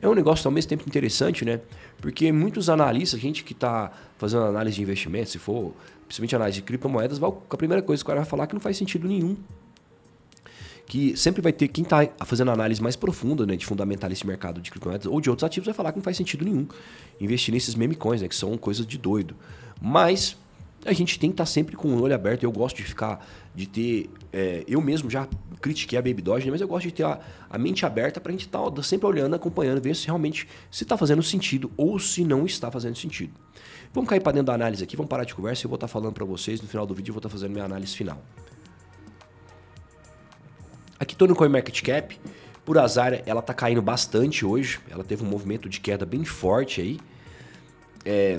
É 0.00 0.08
um 0.08 0.14
negócio 0.14 0.48
ao 0.48 0.52
mesmo 0.52 0.70
tempo 0.70 0.84
interessante, 0.88 1.44
né? 1.44 1.60
Porque 2.00 2.32
muitos 2.32 2.70
analistas, 2.70 3.20
gente 3.20 3.44
que 3.44 3.52
está 3.52 3.92
fazendo 4.16 4.44
análise 4.44 4.76
de 4.76 4.82
investimento, 4.82 5.28
se 5.30 5.38
for 5.38 5.74
principalmente 6.08 6.34
análise 6.34 6.56
de 6.56 6.62
criptomoedas, 6.62 7.20
a 7.22 7.56
primeira 7.56 7.82
coisa 7.82 8.02
que 8.02 8.06
o 8.06 8.08
cara 8.08 8.20
vai 8.20 8.28
falar 8.28 8.44
é 8.44 8.46
que 8.46 8.54
não 8.54 8.60
faz 8.60 8.76
sentido 8.78 9.06
nenhum. 9.06 9.36
Que 10.86 11.16
sempre 11.16 11.40
vai 11.40 11.52
ter 11.52 11.68
quem 11.68 11.84
está 11.84 12.06
fazendo 12.24 12.50
análise 12.50 12.82
mais 12.82 12.96
profunda 12.96 13.46
né, 13.46 13.56
de 13.56 13.64
fundamentalista 13.64 14.24
de 14.24 14.28
mercado 14.28 14.60
de 14.60 14.70
criptomoedas 14.70 15.06
ou 15.06 15.20
de 15.20 15.30
outros 15.30 15.44
ativos 15.44 15.66
vai 15.66 15.74
falar 15.74 15.92
que 15.92 15.98
não 15.98 16.02
faz 16.02 16.16
sentido 16.16 16.44
nenhum 16.44 16.66
investir 17.20 17.54
nesses 17.54 17.74
meme 17.74 17.94
coins, 17.94 18.20
né, 18.20 18.28
que 18.28 18.36
são 18.36 18.56
coisas 18.58 18.86
de 18.86 18.98
doido. 18.98 19.34
Mas 19.80 20.36
a 20.84 20.92
gente 20.92 21.18
tem 21.18 21.30
que 21.30 21.34
estar 21.34 21.44
tá 21.44 21.50
sempre 21.50 21.76
com 21.76 21.88
o 21.88 22.02
olho 22.02 22.14
aberto. 22.14 22.42
Eu 22.42 22.52
gosto 22.52 22.76
de 22.76 22.82
ficar, 22.82 23.24
de 23.54 23.66
ter. 23.66 24.10
É, 24.32 24.64
eu 24.66 24.80
mesmo 24.80 25.08
já 25.08 25.28
critiquei 25.60 25.98
a 25.98 26.02
Baby 26.02 26.22
Doge, 26.22 26.46
né, 26.46 26.50
mas 26.50 26.60
eu 26.60 26.66
gosto 26.66 26.86
de 26.86 26.92
ter 26.92 27.04
a, 27.04 27.20
a 27.48 27.56
mente 27.56 27.86
aberta 27.86 28.20
para 28.20 28.30
a 28.30 28.32
gente 28.32 28.46
estar 28.46 28.70
tá 28.70 28.82
sempre 28.82 29.06
olhando, 29.06 29.34
acompanhando, 29.34 29.80
ver 29.80 29.94
se 29.94 30.06
realmente 30.06 30.48
se 30.70 30.82
está 30.82 30.96
fazendo 30.96 31.22
sentido 31.22 31.70
ou 31.76 31.98
se 31.98 32.24
não 32.24 32.44
está 32.44 32.70
fazendo 32.70 32.96
sentido. 32.96 33.32
Vamos 33.92 34.08
cair 34.08 34.20
para 34.20 34.32
dentro 34.32 34.46
da 34.46 34.54
análise 34.54 34.82
aqui, 34.82 34.96
vamos 34.96 35.10
parar 35.10 35.24
de 35.24 35.34
conversa 35.34 35.62
e 35.62 35.64
eu 35.66 35.68
vou 35.68 35.76
estar 35.76 35.86
tá 35.86 35.92
falando 35.92 36.14
para 36.14 36.24
vocês 36.24 36.60
no 36.60 36.66
final 36.66 36.86
do 36.86 36.94
vídeo, 36.94 37.10
eu 37.10 37.14
vou 37.14 37.18
estar 37.20 37.28
fazendo 37.28 37.52
minha 37.52 37.64
análise 37.64 37.94
final. 37.94 38.20
Aqui 41.02 41.14
estou 41.16 41.26
no 41.26 41.34
CoinMarketCap. 41.34 42.16
Por 42.64 42.78
azar, 42.78 43.24
ela 43.26 43.40
está 43.40 43.52
caindo 43.52 43.82
bastante 43.82 44.46
hoje. 44.46 44.78
Ela 44.88 45.02
teve 45.02 45.24
um 45.24 45.26
movimento 45.26 45.68
de 45.68 45.80
queda 45.80 46.06
bem 46.06 46.24
forte 46.24 46.80
aí. 46.80 47.00
É, 48.04 48.38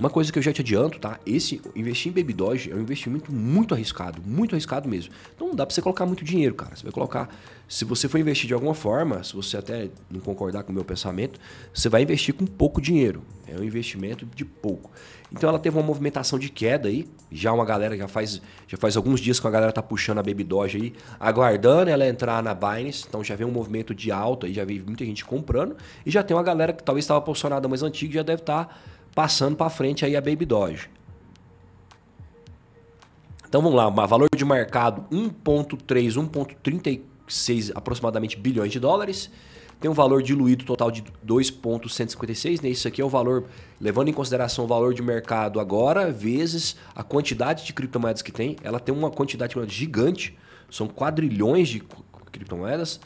uma 0.00 0.08
coisa 0.08 0.32
que 0.32 0.38
eu 0.38 0.42
já 0.42 0.50
te 0.50 0.62
adianto, 0.62 0.98
tá? 0.98 1.20
Esse 1.26 1.60
investir 1.76 2.10
em 2.10 2.14
Baby 2.14 2.32
Doge 2.32 2.70
é 2.70 2.74
um 2.74 2.80
investimento 2.80 3.30
muito 3.30 3.74
arriscado, 3.74 4.22
muito 4.24 4.54
arriscado 4.54 4.88
mesmo. 4.88 5.12
Então 5.36 5.48
não 5.48 5.54
dá 5.54 5.66
para 5.66 5.74
você 5.74 5.82
colocar 5.82 6.06
muito 6.06 6.24
dinheiro, 6.24 6.54
cara. 6.54 6.74
Você 6.74 6.82
vai 6.82 6.92
colocar, 6.92 7.28
se 7.68 7.84
você 7.84 8.08
for 8.08 8.18
investir 8.18 8.48
de 8.48 8.54
alguma 8.54 8.72
forma, 8.72 9.22
se 9.22 9.34
você 9.34 9.58
até 9.58 9.90
não 10.10 10.20
concordar 10.20 10.62
com 10.62 10.72
o 10.72 10.74
meu 10.74 10.86
pensamento, 10.86 11.38
você 11.72 11.90
vai 11.90 12.02
investir 12.02 12.34
com 12.34 12.46
pouco 12.46 12.80
dinheiro. 12.80 13.22
É 13.46 13.54
um 13.60 13.62
investimento 13.62 14.24
de 14.24 14.42
pouco. 14.42 14.90
Então 15.30 15.50
ela 15.50 15.58
teve 15.58 15.76
uma 15.76 15.84
movimentação 15.84 16.38
de 16.38 16.48
queda 16.48 16.88
aí. 16.88 17.06
Já 17.30 17.52
uma 17.52 17.64
galera 17.66 17.94
já 17.94 18.08
faz, 18.08 18.40
já 18.66 18.78
faz 18.78 18.96
alguns 18.96 19.20
dias 19.20 19.38
que 19.38 19.46
a 19.46 19.50
galera 19.50 19.70
tá 19.70 19.82
puxando 19.82 20.18
a 20.18 20.22
Baby 20.22 20.44
Doge 20.44 20.78
aí, 20.78 20.92
aguardando 21.18 21.90
ela 21.90 22.08
entrar 22.08 22.42
na 22.42 22.54
Binance. 22.54 23.04
Então 23.06 23.22
já 23.22 23.36
vem 23.36 23.46
um 23.46 23.50
movimento 23.50 23.94
de 23.94 24.10
alta 24.10 24.46
aí, 24.46 24.54
já 24.54 24.64
veio 24.64 24.82
muita 24.86 25.04
gente 25.04 25.26
comprando 25.26 25.76
e 26.06 26.10
já 26.10 26.22
tem 26.22 26.34
uma 26.34 26.42
galera 26.42 26.72
que 26.72 26.82
talvez 26.82 27.04
estava 27.04 27.20
posicionada 27.20 27.68
mais 27.68 27.82
antiga 27.82 28.14
já 28.14 28.22
deve 28.22 28.40
estar 28.40 28.64
tá 28.64 28.74
passando 29.14 29.56
para 29.56 29.70
frente 29.70 30.04
aí 30.04 30.16
a 30.16 30.20
Baby 30.20 30.44
Doge. 30.46 30.88
Então 33.48 33.60
vamos 33.60 33.76
lá, 33.76 33.90
valor 34.06 34.28
de 34.34 34.44
mercado 34.44 35.04
1.3, 35.10 36.14
1.36 36.14 37.72
aproximadamente 37.74 38.38
bilhões 38.38 38.70
de 38.70 38.78
dólares. 38.78 39.28
Tem 39.80 39.90
um 39.90 39.94
valor 39.94 40.22
diluído 40.22 40.64
total 40.64 40.90
de 40.90 41.02
2.156, 41.26 42.62
né? 42.62 42.68
Isso 42.68 42.86
aqui 42.86 43.00
é 43.00 43.04
o 43.04 43.08
valor, 43.08 43.46
levando 43.80 44.08
em 44.08 44.12
consideração 44.12 44.66
o 44.66 44.68
valor 44.68 44.92
de 44.92 45.02
mercado 45.02 45.58
agora, 45.58 46.12
vezes 46.12 46.76
a 46.94 47.02
quantidade 47.02 47.64
de 47.64 47.72
criptomoedas 47.72 48.20
que 48.20 48.30
tem. 48.30 48.56
Ela 48.62 48.78
tem 48.78 48.94
uma 48.94 49.10
quantidade 49.10 49.54
gigante, 49.68 50.38
são 50.70 50.86
quadrilhões 50.86 51.68
de 51.68 51.82
criptomoedas 52.30 53.00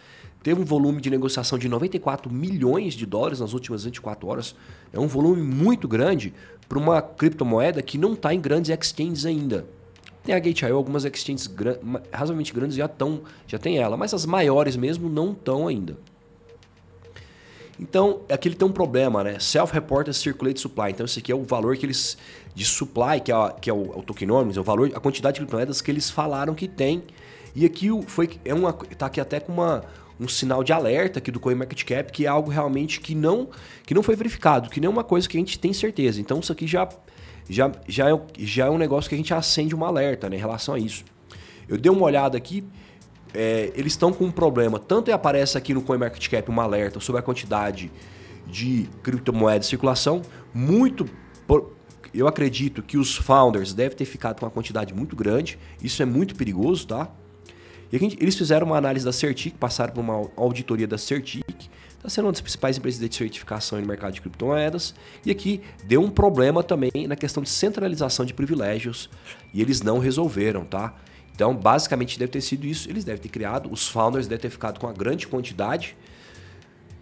teve 0.44 0.60
um 0.60 0.64
volume 0.64 1.00
de 1.00 1.08
negociação 1.08 1.58
de 1.58 1.70
94 1.70 2.30
milhões 2.30 2.92
de 2.92 3.06
dólares 3.06 3.40
nas 3.40 3.54
últimas 3.54 3.82
24 3.84 4.28
horas. 4.28 4.54
É 4.92 5.00
um 5.00 5.08
volume 5.08 5.42
muito 5.42 5.88
grande 5.88 6.34
para 6.68 6.78
uma 6.78 7.00
criptomoeda 7.00 7.82
que 7.82 7.96
não 7.96 8.12
está 8.12 8.32
em 8.32 8.40
grandes 8.40 8.70
exchanges 8.70 9.24
ainda. 9.24 9.66
Tem 10.22 10.34
a 10.34 10.38
Gate.io, 10.38 10.76
algumas 10.76 11.06
exchanges 11.06 11.46
gran 11.46 11.76
razoavelmente 12.12 12.52
grandes 12.52 12.76
já 12.76 12.84
estão, 12.84 13.22
já 13.46 13.58
tem 13.58 13.78
ela, 13.78 13.96
mas 13.96 14.12
as 14.12 14.26
maiores 14.26 14.76
mesmo 14.76 15.08
não 15.08 15.32
estão 15.32 15.66
ainda. 15.66 15.96
Então, 17.80 18.20
aqui 18.30 18.48
ele 18.48 18.54
tem 18.54 18.68
um 18.68 18.72
problema, 18.72 19.24
né? 19.24 19.38
Self-reported 19.38 20.14
circulate 20.14 20.60
supply. 20.60 20.90
Então, 20.90 21.06
esse 21.06 21.18
aqui 21.18 21.32
é 21.32 21.34
o 21.34 21.42
valor 21.42 21.74
que 21.76 21.86
eles 21.86 22.18
de 22.54 22.64
supply, 22.66 23.18
que 23.20 23.32
é, 23.32 23.54
que 23.60 23.70
é 23.70 23.72
o, 23.72 23.98
o 23.98 24.02
tokenomics, 24.02 24.58
é 24.58 24.60
o 24.60 24.62
valor, 24.62 24.92
a 24.94 25.00
quantidade 25.00 25.34
de 25.34 25.40
criptomoedas 25.40 25.80
que 25.80 25.90
eles 25.90 26.10
falaram 26.10 26.54
que 26.54 26.68
tem. 26.68 27.02
E 27.56 27.64
aqui 27.64 27.88
foi 28.06 28.38
é 28.44 28.52
uma 28.52 28.72
tá 28.72 29.06
aqui 29.06 29.20
até 29.20 29.40
com 29.40 29.52
uma 29.52 29.84
um 30.18 30.28
sinal 30.28 30.62
de 30.62 30.73
alerta 30.73 31.18
aqui 31.18 31.30
do 31.30 31.40
CoinMarketCap, 31.40 32.12
que 32.12 32.26
é 32.26 32.28
algo 32.28 32.50
realmente 32.50 33.00
que 33.00 33.14
não, 33.14 33.49
que 33.85 33.94
não 33.94 34.02
foi 34.02 34.16
verificado, 34.16 34.71
que 34.71 34.80
não 34.80 34.88
é 34.88 34.90
uma 34.90 35.04
coisa 35.04 35.28
que 35.28 35.37
a 35.37 35.40
gente 35.40 35.59
tem 35.59 35.73
certeza. 35.73 36.21
Então 36.21 36.40
isso 36.40 36.52
aqui 36.52 36.66
já, 36.66 36.88
já, 37.49 37.71
já, 37.88 38.11
é, 38.11 38.21
já 38.38 38.66
é 38.66 38.71
um 38.71 38.78
negócio 38.78 39.09
que 39.09 39.14
a 39.14 39.18
gente 39.18 39.35
acende 39.35 39.75
um 39.75 39.85
alerta 39.85 40.28
né, 40.28 40.37
em 40.37 40.40
relação 40.40 40.75
a 40.75 40.78
isso. 40.78 41.04
Eu 41.68 41.76
dei 41.78 41.90
uma 41.90 42.04
olhada 42.04 42.37
aqui, 42.37 42.64
é, 43.33 43.73
eles 43.75 43.92
estão 43.92 44.12
com 44.12 44.25
um 44.25 44.30
problema. 44.30 44.78
Tanto 44.78 45.12
aparece 45.12 45.59
aqui 45.59 45.75
no 45.75 45.83
CoinMarketCap 45.83 46.50
um 46.50 46.61
alerta 46.61 47.00
sobre 47.00 47.21
a 47.21 47.23
quantidade 47.23 47.90
de 48.47 48.88
criptomoedas 49.02 49.66
em 49.66 49.71
circulação, 49.71 50.23
muito 50.52 51.06
por, 51.47 51.75
eu 52.14 52.28
acredito 52.28 52.83
que 52.83 52.97
os 52.97 53.16
founders 53.16 53.75
devem 53.75 53.97
ter 53.97 54.04
ficado 54.04 54.38
com 54.38 54.47
uma 54.47 54.52
quantidade 54.52 54.94
muito 54.94 55.16
grande. 55.16 55.59
Isso 55.83 56.00
é 56.00 56.06
muito 56.06 56.37
perigoso, 56.37 56.87
tá? 56.87 57.11
E 57.94 57.96
aqui, 57.96 58.18
eles 58.20 58.34
fizeram 58.34 58.66
uma 58.66 58.76
análise 58.76 59.04
da 59.04 59.12
Certic, 59.12 59.54
passaram 59.54 59.94
por 59.94 60.00
uma 60.00 60.28
auditoria 60.36 60.84
da 60.84 60.98
Certic, 60.98 61.44
está 61.96 62.08
sendo 62.08 62.24
uma 62.24 62.32
das 62.32 62.40
principais 62.40 62.76
empresas 62.76 62.98
de 62.98 63.14
certificação 63.14 63.80
no 63.80 63.86
mercado 63.86 64.14
de 64.14 64.20
criptomoedas. 64.20 64.96
E 65.24 65.30
aqui 65.30 65.60
deu 65.84 66.02
um 66.02 66.10
problema 66.10 66.60
também 66.64 66.90
na 67.06 67.14
questão 67.14 67.40
de 67.40 67.48
centralização 67.48 68.26
de 68.26 68.34
privilégios 68.34 69.08
e 69.52 69.62
eles 69.62 69.80
não 69.80 70.00
resolveram, 70.00 70.64
tá? 70.64 70.92
Então, 71.32 71.54
basicamente, 71.54 72.18
deve 72.18 72.32
ter 72.32 72.40
sido 72.40 72.66
isso. 72.66 72.90
Eles 72.90 73.04
devem 73.04 73.22
ter 73.22 73.28
criado, 73.28 73.70
os 73.70 73.86
founders 73.86 74.26
devem 74.26 74.42
ter 74.42 74.50
ficado 74.50 74.80
com 74.80 74.88
uma 74.88 74.92
grande 74.92 75.28
quantidade, 75.28 75.96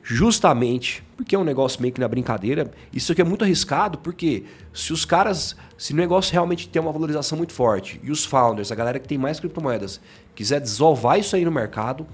justamente 0.03 1.05
porque 1.17 1.37
é 1.37 1.39
um 1.39 1.45
negócio 1.45 1.81
meio 1.81 1.95
que 1.95 2.01
na 2.01 2.09
brincadeira. 2.09 2.73
Isso 2.93 3.13
aqui 3.13 3.21
é 3.21 3.25
muito 3.25 3.45
arriscado, 3.45 3.99
porque 3.99 4.45
se 4.73 4.93
os 4.93 5.05
caras, 5.05 5.57
se 5.79 5.93
o 5.93 5.97
negócio 5.97 6.33
realmente 6.33 6.69
tem 6.69 6.83
uma 6.83 6.93
valorização 6.93 7.39
muito 7.39 7.53
forte 7.53 8.01
e 8.03 8.11
os 8.11 8.25
founders, 8.25 8.73
a 8.73 8.75
galera 8.75 8.99
que 8.99 9.07
tem 9.07 9.17
mais 9.17 9.39
criptomoedas, 9.39 10.01
quiser 10.35 10.61
desovar 10.61 11.19
isso 11.19 11.37
aí 11.37 11.45
no 11.45 11.53
mercado, 11.53 12.07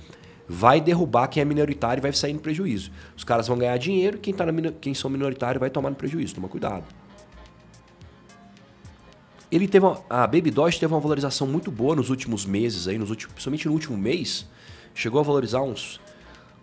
vai 0.47 0.81
derrubar 0.81 1.29
quem 1.29 1.41
é 1.41 1.45
minoritário 1.45 2.01
e 2.01 2.03
vai 2.03 2.13
sair 2.13 2.35
no 2.35 2.41
prejuízo. 2.41 2.91
Os 3.17 3.25
caras 3.25 3.49
vão 3.49 3.57
ganhar 3.57 3.77
dinheiro, 3.79 4.19
quem, 4.19 4.35
tá 4.35 4.45
quem 4.81 4.93
são 4.93 5.11
minoritários 5.11 5.61
vai 5.61 5.71
tomar 5.71 5.91
no 5.91 5.97
prejuízo. 5.97 6.35
Toma 6.35 6.49
cuidado. 6.49 6.85
Ele 9.51 9.67
teve 9.67 9.87
uma, 9.87 10.03
a 10.11 10.27
Baby 10.27 10.51
Doge 10.51 10.79
teve 10.79 10.93
uma 10.93 11.01
valorização 11.01 11.47
muito 11.47 11.71
boa 11.71 11.97
nos 11.97 12.11
últimos 12.11 12.45
meses 12.45 12.87
aí, 12.87 12.99
nos 12.99 13.09
últimos, 13.09 13.33
principalmente 13.33 13.67
no 13.67 13.73
último 13.73 13.97
mês, 13.97 14.47
chegou 14.95 15.21
a 15.21 15.23
valorizar 15.23 15.63
uns 15.63 15.99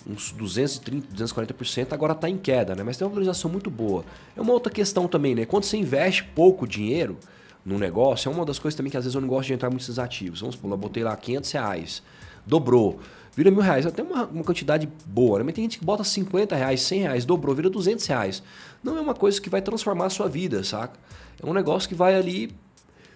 uns 0.08 0.32
230, 0.32 1.08
240%, 1.16 1.94
agora 1.94 2.14
está 2.14 2.30
em 2.30 2.38
queda, 2.38 2.76
né? 2.76 2.84
Mas 2.84 2.98
tem 2.98 3.06
uma 3.06 3.10
valorização 3.10 3.50
muito 3.50 3.70
boa. 3.70 4.06
É 4.36 4.42
uma 4.42 4.54
outra 4.54 4.72
questão 4.72 5.08
também, 5.08 5.34
né? 5.34 5.46
Quando 5.46 5.64
você 5.64 5.78
investe 5.78 6.24
pouco 6.24 6.68
dinheiro 6.68 7.18
no 7.66 7.80
negócio, 7.80 8.30
é 8.30 8.34
uma 8.34 8.46
das 8.46 8.60
coisas 8.60 8.76
também 8.76 8.92
que 8.92 8.98
às 8.98 9.04
vezes 9.04 9.16
eu 9.16 9.22
não 9.22 9.28
gosto 9.28 9.48
de 9.48 9.54
entrar 9.54 9.70
muito 9.70 9.82
nesses 9.82 9.98
ativos. 9.98 10.42
Vamos 10.42 10.56
supor, 10.56 10.72
eu 10.72 10.78
botei 10.78 11.04
lá 11.04 11.16
500 11.16 11.52
reais, 11.52 12.04
dobrou, 12.46 13.00
vira 13.36 13.50
mil 13.50 13.62
reais, 13.62 13.86
até 13.86 14.04
uma, 14.04 14.26
uma 14.26 14.44
quantidade 14.44 14.88
boa, 15.06 15.40
né? 15.40 15.46
Mas 15.46 15.56
tem 15.56 15.64
gente 15.64 15.80
que 15.80 15.86
bota 15.86 16.04
50 16.04 16.56
reais, 16.56 16.82
100 16.82 17.00
reais, 17.02 17.26
dobrou, 17.26 17.56
vira 17.56 17.70
200 17.70 18.06
reais. 18.06 18.44
Não 18.84 18.98
é 18.98 19.02
uma 19.02 19.16
coisa 19.16 19.42
que 19.42 19.50
vai 19.50 19.62
transformar 19.62 20.06
a 20.06 20.10
sua 20.10 20.30
vida, 20.30 20.64
saca? 20.64 21.00
É 21.42 21.46
um 21.46 21.54
negócio 21.54 21.90
que 21.90 21.96
vai 21.96 22.16
ali 22.16 22.54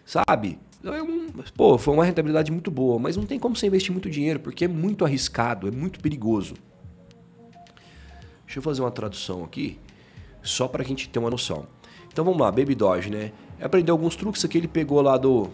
sabe? 0.10 0.58
É 0.84 1.52
pô, 1.56 1.78
foi 1.78 1.94
uma 1.94 2.04
rentabilidade 2.04 2.52
muito 2.52 2.72
boa, 2.72 2.98
mas 2.98 3.16
não 3.16 3.26
tem 3.26 3.38
como 3.38 3.56
você 3.56 3.68
investir 3.68 3.92
muito 3.92 4.10
dinheiro, 4.10 4.40
porque 4.40 4.66
é 4.66 4.68
muito 4.68 5.06
arriscado, 5.06 5.68
é 5.68 5.72
muito 5.72 6.00
perigoso. 6.00 6.56
Deixa 8.50 8.58
eu 8.58 8.64
fazer 8.64 8.82
uma 8.82 8.90
tradução 8.90 9.44
aqui, 9.44 9.78
só 10.42 10.68
para 10.68 10.82
a 10.82 10.86
gente 10.86 11.08
ter 11.08 11.20
uma 11.20 11.30
noção. 11.30 11.68
Então 12.12 12.26
vamos 12.26 12.42
lá, 12.42 12.52
Baby 12.52 12.74
Doge, 12.74 13.12
né? 13.12 13.32
Aprendeu 13.62 13.94
alguns 13.94 14.16
truques 14.16 14.44
aqui, 14.44 14.58
ele 14.58 14.68
pegou 14.68 15.00
lá 15.04 15.18
do... 15.18 15.52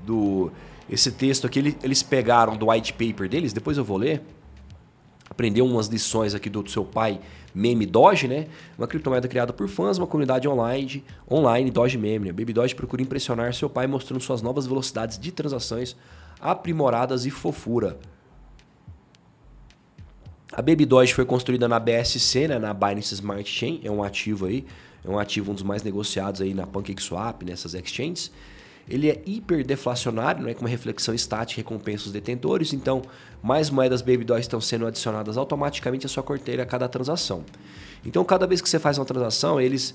do 0.00 0.52
esse 0.90 1.10
texto 1.10 1.46
aqui, 1.46 1.74
eles 1.82 2.02
pegaram 2.02 2.54
do 2.54 2.68
white 2.68 2.92
paper 2.92 3.30
deles, 3.30 3.54
depois 3.54 3.78
eu 3.78 3.84
vou 3.84 3.96
ler. 3.96 4.22
Aprendeu 5.30 5.64
umas 5.64 5.86
lições 5.86 6.34
aqui 6.34 6.50
do 6.50 6.68
seu 6.68 6.84
pai, 6.84 7.18
Meme 7.54 7.86
Doge, 7.86 8.28
né? 8.28 8.46
Uma 8.76 8.86
criptomoeda 8.86 9.26
criada 9.26 9.50
por 9.50 9.66
fãs, 9.66 9.96
uma 9.96 10.06
comunidade 10.06 10.46
online, 10.46 11.02
online 11.30 11.70
Doge 11.70 11.96
Meme. 11.96 12.26
Né? 12.26 12.32
Baby 12.32 12.52
Doge 12.52 12.74
procura 12.74 13.00
impressionar 13.00 13.54
seu 13.54 13.70
pai 13.70 13.86
mostrando 13.86 14.20
suas 14.20 14.42
novas 14.42 14.66
velocidades 14.66 15.18
de 15.18 15.32
transações 15.32 15.96
aprimoradas 16.38 17.24
e 17.24 17.30
fofura. 17.30 17.98
A 20.52 20.62
Baby 20.62 20.84
Doge 20.84 21.12
foi 21.12 21.24
construída 21.24 21.66
na 21.66 21.80
BSC, 21.80 22.48
né, 22.48 22.58
na 22.58 22.72
Binance 22.72 23.14
Smart 23.14 23.48
Chain, 23.48 23.80
é 23.82 23.90
um 23.90 24.02
ativo 24.02 24.46
aí, 24.46 24.64
é 25.04 25.10
um 25.10 25.18
ativo 25.18 25.50
um 25.50 25.54
dos 25.54 25.62
mais 25.62 25.82
negociados 25.82 26.40
aí 26.40 26.54
na 26.54 26.66
PancakeSwap, 26.66 27.44
nessas 27.44 27.74
exchanges. 27.74 28.30
Ele 28.88 29.08
é 29.10 29.22
hiper 29.24 29.64
deflacionário, 29.64 30.42
né, 30.44 30.52
com 30.52 30.60
uma 30.60 30.68
reflexão 30.68 31.14
estática 31.14 31.60
recompensa 31.60 32.06
os 32.06 32.12
detentores, 32.12 32.72
então 32.72 33.02
mais 33.42 33.70
moedas 33.70 34.02
Baby 34.02 34.24
Doge 34.24 34.42
estão 34.42 34.60
sendo 34.60 34.86
adicionadas 34.86 35.38
automaticamente 35.38 36.04
à 36.04 36.08
sua 36.08 36.22
carteira 36.22 36.62
a 36.62 36.66
cada 36.66 36.88
transação. 36.88 37.44
Então 38.04 38.22
cada 38.24 38.46
vez 38.46 38.60
que 38.60 38.68
você 38.68 38.78
faz 38.78 38.98
uma 38.98 39.06
transação, 39.06 39.58
eles 39.60 39.94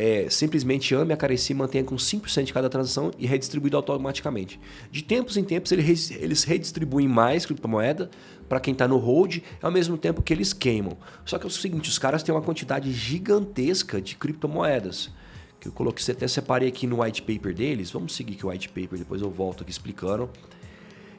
é, 0.00 0.30
simplesmente 0.30 0.94
ame, 0.94 1.12
acaricie 1.12 1.52
e 1.52 1.56
mantenha 1.56 1.82
com 1.82 1.96
5% 1.96 2.44
de 2.44 2.52
cada 2.52 2.70
transação 2.70 3.10
e 3.18 3.26
redistribuído 3.26 3.76
automaticamente. 3.76 4.60
De 4.92 5.02
tempos 5.02 5.36
em 5.36 5.42
tempos, 5.42 5.72
eles, 5.72 6.44
redistribuem 6.44 7.08
mais 7.08 7.44
criptomoeda 7.44 8.08
para 8.48 8.60
quem 8.60 8.70
está 8.70 8.86
no 8.86 8.96
hold, 8.96 9.38
ao 9.60 9.72
mesmo 9.72 9.98
tempo 9.98 10.22
que 10.22 10.32
eles 10.32 10.52
queimam. 10.52 10.96
Só 11.24 11.36
que 11.36 11.46
é 11.46 11.48
o 11.48 11.50
seguinte, 11.50 11.90
os 11.90 11.98
caras 11.98 12.22
têm 12.22 12.32
uma 12.32 12.40
quantidade 12.40 12.92
gigantesca 12.92 14.00
de 14.00 14.14
criptomoedas. 14.14 15.10
Que 15.58 15.66
eu 15.66 15.72
coloquei, 15.72 16.14
até 16.14 16.28
separei 16.28 16.68
aqui 16.68 16.86
no 16.86 17.02
white 17.02 17.20
paper 17.22 17.52
deles. 17.52 17.90
Vamos 17.90 18.14
seguir 18.14 18.34
aqui 18.34 18.46
o 18.46 18.50
white 18.50 18.68
paper, 18.68 19.00
depois 19.00 19.20
eu 19.20 19.28
volto 19.28 19.64
aqui 19.64 19.72
explicando. 19.72 20.30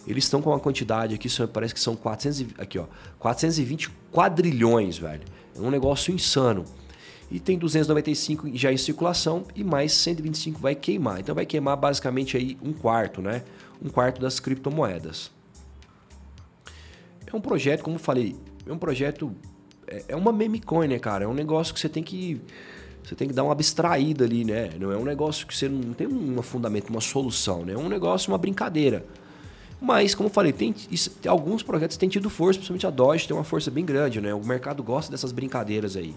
Eles 0.08 0.24
estão 0.24 0.42
com 0.42 0.52
uma 0.52 0.60
quantidade 0.60 1.14
aqui, 1.14 1.28
parece 1.48 1.74
que 1.74 1.82
são 1.82 1.98
400, 1.98 2.58
aqui, 2.58 2.80
ó, 2.80 2.86
420 3.20 3.90
quadrilhões, 4.10 4.98
velho. 4.98 5.24
É 5.54 5.60
um 5.60 5.70
negócio 5.70 6.14
insano 6.14 6.64
e 7.32 7.40
tem 7.40 7.58
295 7.58 8.50
já 8.56 8.72
em 8.72 8.78
circulação 8.78 9.44
e 9.56 9.64
mais 9.64 9.94
125 9.94 10.60
vai 10.60 10.76
queimar. 10.76 11.20
Então 11.20 11.36
vai 11.36 11.46
queimar 11.46 11.78
basicamente 11.78 12.36
aí 12.36 12.58
um 12.62 12.74
quarto, 12.74 13.22
né? 13.22 13.44
Um 13.84 13.90
quarto 13.90 14.20
das 14.20 14.40
criptomoedas. 14.40 15.32
É 17.26 17.36
um 17.36 17.42
projeto, 17.42 17.84
como 17.84 18.00
falei, 18.00 18.36
é 18.66 18.74
um 18.74 18.78
projeto 18.78 19.36
é, 19.88 20.06
é 20.10 20.16
uma 20.16 20.32
meme 20.32 20.60
coin, 20.60 20.88
né, 20.88 21.00
cara? 21.00 21.26
É 21.26 21.28
um 21.28 21.34
negócio 21.34 21.74
que 21.74 21.80
você 21.80 21.90
tem 21.90 22.04
que 22.04 22.42
você 23.04 23.16
tem 23.16 23.28
que 23.28 23.34
dar 23.34 23.44
uma 23.44 23.54
abstraída 23.54 24.26
ali, 24.26 24.44
né? 24.44 24.72
Não 24.80 24.92
é 24.92 24.98
um 24.98 25.04
negócio 25.04 25.48
que 25.48 25.56
você 25.56 25.68
não 25.68 25.94
tem 25.94 26.08
um 26.08 26.42
fundamento, 26.42 26.90
uma 26.90 27.02
solução, 27.02 27.66
né? 27.66 27.74
É 27.74 27.78
um 27.78 27.90
negócio, 27.90 28.32
uma 28.32 28.38
brincadeira. 28.38 29.06
Mas, 29.82 30.14
como 30.14 30.28
eu 30.28 30.34
falei, 30.34 30.52
tem, 30.52 30.76
isso, 30.92 31.12
alguns 31.26 31.64
projetos 31.64 31.96
têm 31.96 32.10
tido 32.10 32.30
força, 32.30 32.60
principalmente 32.60 32.86
a 32.86 32.90
Doge 32.90 33.28
tem 33.28 33.36
uma 33.36 33.46
força 33.46 33.72
bem 33.72 33.86
grande, 33.86 34.20
né? 34.20 34.34
O 34.34 34.44
mercado 34.44 34.84
gosta 34.84 35.10
dessas 35.10 35.32
brincadeiras 35.32 35.96
aí. 35.96 36.14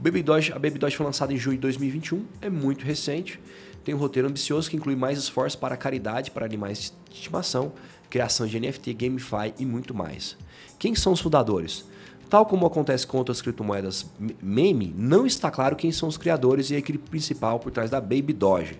Baby 0.00 0.22
Doge, 0.22 0.50
a 0.50 0.58
Baby 0.58 0.78
Doge 0.78 0.96
foi 0.96 1.04
lançada 1.04 1.30
em 1.30 1.36
junho 1.36 1.56
de 1.56 1.60
2021, 1.60 2.24
é 2.40 2.48
muito 2.48 2.86
recente, 2.86 3.38
tem 3.84 3.94
um 3.94 3.98
roteiro 3.98 4.26
ambicioso 4.28 4.70
que 4.70 4.74
inclui 4.74 4.96
mais 4.96 5.18
esforços 5.18 5.54
para 5.54 5.76
caridade 5.76 6.30
para 6.30 6.46
animais 6.46 6.94
de 7.10 7.16
estimação, 7.16 7.72
criação 8.08 8.46
de 8.46 8.58
NFT, 8.58 8.94
GameFi 8.94 9.52
e 9.58 9.66
muito 9.66 9.94
mais. 9.94 10.38
Quem 10.78 10.94
são 10.94 11.12
os 11.12 11.20
fundadores? 11.20 11.84
Tal 12.30 12.46
como 12.46 12.64
acontece 12.64 13.06
com 13.06 13.18
outras 13.18 13.42
criptomoedas 13.42 14.06
meme, 14.40 14.94
não 14.96 15.26
está 15.26 15.50
claro 15.50 15.76
quem 15.76 15.92
são 15.92 16.08
os 16.08 16.16
criadores 16.16 16.70
e 16.70 16.76
a 16.76 16.78
equipe 16.78 16.98
principal 17.10 17.60
por 17.60 17.70
trás 17.70 17.90
da 17.90 18.00
Baby 18.00 18.32
Doge. 18.32 18.78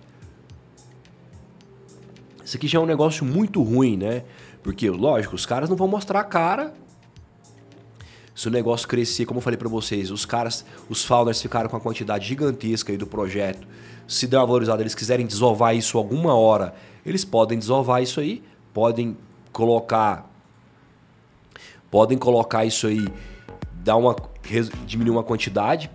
Isso 2.43 2.57
aqui 2.57 2.67
já 2.67 2.79
é 2.79 2.81
um 2.81 2.87
negócio 2.87 3.23
muito 3.23 3.61
ruim, 3.61 3.95
né? 3.95 4.23
Porque, 4.63 4.89
lógico, 4.89 5.35
os 5.35 5.45
caras 5.45 5.69
não 5.69 5.77
vão 5.77 5.87
mostrar 5.87 6.21
a 6.21 6.23
cara 6.23 6.73
se 8.41 8.47
o 8.47 8.51
negócio 8.51 8.87
crescer, 8.87 9.23
como 9.27 9.37
eu 9.37 9.41
falei 9.43 9.55
para 9.55 9.69
vocês, 9.69 10.09
os 10.09 10.25
caras, 10.25 10.65
os 10.89 11.05
founders 11.05 11.39
ficaram 11.39 11.69
com 11.69 11.77
a 11.77 11.79
quantidade 11.79 12.27
gigantesca 12.27 12.91
aí 12.91 12.97
do 12.97 13.05
projeto, 13.05 13.67
se 14.07 14.25
der 14.25 14.39
uma 14.39 14.47
valorizada, 14.47 14.81
eles 14.81 14.95
quiserem 14.95 15.27
desovar 15.27 15.75
isso 15.75 15.95
alguma 15.95 16.33
hora, 16.33 16.73
eles 17.05 17.23
podem 17.23 17.59
desovar 17.59 18.01
isso 18.01 18.19
aí, 18.19 18.43
podem 18.73 19.15
colocar 19.51 20.27
podem 21.91 22.17
colocar 22.17 22.65
isso 22.65 22.87
aí, 22.87 23.07
dar 23.73 23.97
uma 23.97 24.15
diminuir 24.87 25.11
uma 25.11 25.23
quantidade, 25.23 25.91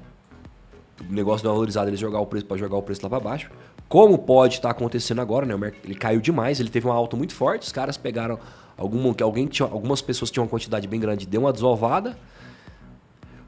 o 1.00 1.12
negócio 1.12 1.44
da 1.44 1.50
valorizada, 1.50 1.90
eles 1.90 1.98
jogar 1.98 2.20
o 2.20 2.26
preço 2.26 2.46
para 2.46 2.56
jogar 2.56 2.76
o 2.76 2.82
preço 2.82 3.00
lá 3.02 3.10
para 3.10 3.18
baixo. 3.18 3.50
Como 3.88 4.16
pode 4.16 4.54
estar 4.54 4.68
tá 4.68 4.70
acontecendo 4.72 5.20
agora, 5.20 5.44
né? 5.44 5.72
Ele 5.82 5.96
caiu 5.96 6.20
demais, 6.20 6.60
ele 6.60 6.70
teve 6.70 6.86
uma 6.86 6.94
alta 6.94 7.16
muito 7.16 7.34
forte, 7.34 7.62
os 7.62 7.72
caras 7.72 7.96
pegaram 7.96 8.38
alguma, 8.78 9.12
alguém 9.20 9.48
tinha, 9.48 9.68
algumas 9.68 10.00
pessoas 10.00 10.30
tinham 10.30 10.44
uma 10.44 10.48
quantidade 10.48 10.86
bem 10.86 11.00
grande, 11.00 11.26
deu 11.26 11.40
uma 11.40 11.52
desovada. 11.52 12.16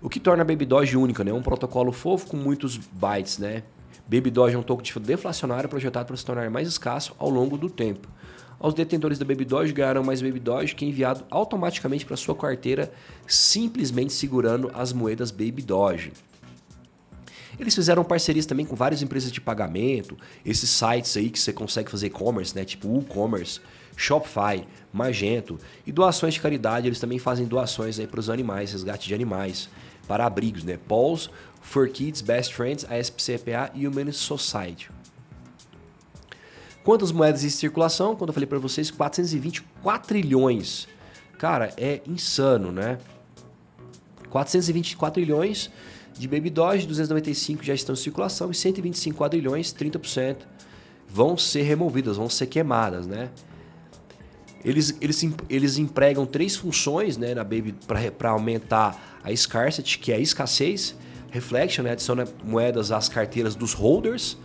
O 0.00 0.09
que 0.09 0.21
torna 0.21 0.43
a 0.43 0.45
Baby 0.45 0.64
Doge 0.64 0.97
única, 0.97 1.25
né? 1.25 1.33
Um 1.33 1.43
protocolo 1.43 1.90
fofo 1.90 2.28
com 2.28 2.37
muitos 2.37 2.76
bytes, 2.76 3.38
né? 3.38 3.64
Baby 4.07 4.31
Doge 4.31 4.55
é 4.55 4.59
um 4.59 4.62
token 4.62 5.02
deflacionário 5.02 5.69
projetado 5.69 6.07
para 6.07 6.17
se 6.17 6.25
tornar 6.25 6.49
mais 6.50 6.69
escasso 6.69 7.14
ao 7.19 7.28
longo 7.28 7.59
do 7.59 7.69
tempo. 7.69 8.09
Aos 8.61 8.75
detentores 8.75 9.19
da 9.19 9.25
Baby 9.25 9.45
Doge 9.45 9.73
ganharão 9.73 10.05
mais 10.05 10.23
Baby 10.23 10.38
Doge 10.38 10.75
que 10.75 10.85
é 10.85 10.88
enviado 10.88 11.25
automaticamente 11.31 12.07
para 12.07 12.17
sua 12.17 12.35
carteira, 12.35 12.93
simplesmente 13.26 14.12
segurando 14.12 14.71
as 14.73 14.93
moedas 14.93 15.33
Baby 15.33 15.62
Doge. 15.62 16.12
Eles 17.59 17.75
fizeram 17.75 18.05
parcerias 18.05 18.47
também 18.47 18.64
com 18.64 18.76
várias 18.76 19.02
empresas 19.02 19.33
de 19.33 19.40
pagamento, 19.40 20.17
esses 20.47 20.71
sites 20.71 21.17
aí 21.17 21.28
que 21.28 21.40
você 21.40 21.52
consegue 21.52 21.90
fazer 21.90 22.07
e-commerce, 22.07 22.55
né? 22.55 22.64
Tipo 22.64 22.88
WooCommerce, 22.88 23.61
Shopify, 23.97 24.64
Magento 24.93 25.59
e 25.85 25.90
doações 25.90 26.35
de 26.35 26.40
caridade. 26.40 26.87
Eles 26.87 27.00
também 27.00 27.19
fazem 27.19 27.47
doações 27.47 27.99
aí 27.99 28.07
para 28.07 28.21
os 28.21 28.31
animais, 28.31 28.73
resgate 28.73 29.09
de 29.09 29.14
animais, 29.14 29.69
para 30.09 30.27
abrigos, 30.27 30.65
né? 30.65 30.79
Paul's, 30.88 31.31
For 31.61 31.88
Kids, 31.88 32.23
Best 32.23 32.55
Friends, 32.55 32.85
a 32.88 32.99
SPCPA 32.99 33.71
e 33.75 33.87
Human 33.87 34.11
Society. 34.11 34.91
Quantas 36.83 37.12
moedas 37.12 37.45
em 37.45 37.50
circulação? 37.50 38.17
Quando 38.17 38.31
eu 38.31 38.35
falei 38.35 38.47
para 38.47 38.59
vocês, 38.59 38.91
424 38.91 40.09
trilhões. 40.09 40.88
Cara, 41.38 41.73
é 41.77 42.00
insano, 42.07 42.73
né? 42.73 42.99
424 44.31 45.23
trilhões 45.23 45.71
de 46.19 46.27
Baby 46.27 46.50
Doge, 46.50 46.87
295 46.87 47.62
já 47.62 47.75
estão 47.75 47.93
em 47.93 47.97
circulação 47.97 48.50
e 48.50 48.55
125 48.55 49.17
quadrilhões, 49.17 49.73
30%, 49.73 50.38
vão 51.09 51.37
ser 51.37 51.62
removidas, 51.62 52.17
vão 52.17 52.29
ser 52.29 52.47
queimadas, 52.47 53.07
né? 53.07 53.31
Eles, 54.65 54.97
eles, 55.00 55.25
eles 55.49 55.79
empregam 55.79 56.27
três 56.27 56.57
funções 56.57 57.17
né, 57.17 57.33
na 57.33 57.45
Baby 57.45 57.77
para 58.19 58.31
aumentar 58.31 59.17
a 59.28 59.37
scarcity, 59.37 59.99
que 59.99 60.12
é 60.12 60.16
a 60.16 60.18
escassez, 60.18 60.97
reflection, 61.30 61.85
né, 61.85 61.92
adiciona 61.92 62.26
moedas 62.44 62.90
às 62.90 63.08
carteiras 63.08 63.54
dos 63.54 63.73
holders, 63.73 64.37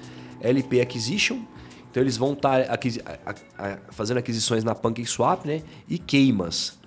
LP 0.41 0.81
acquisition, 0.81 1.41
então 1.89 2.01
eles 2.01 2.17
vão 2.17 2.33
estar 2.33 2.65
tá 2.65 2.73
aquisi 2.73 3.01
fazendo 3.91 4.17
aquisições 4.17 4.63
na 4.63 4.73
PancakeSwap 4.73 5.45
né, 5.45 5.61
e 5.87 5.97
queimas. 5.97 6.79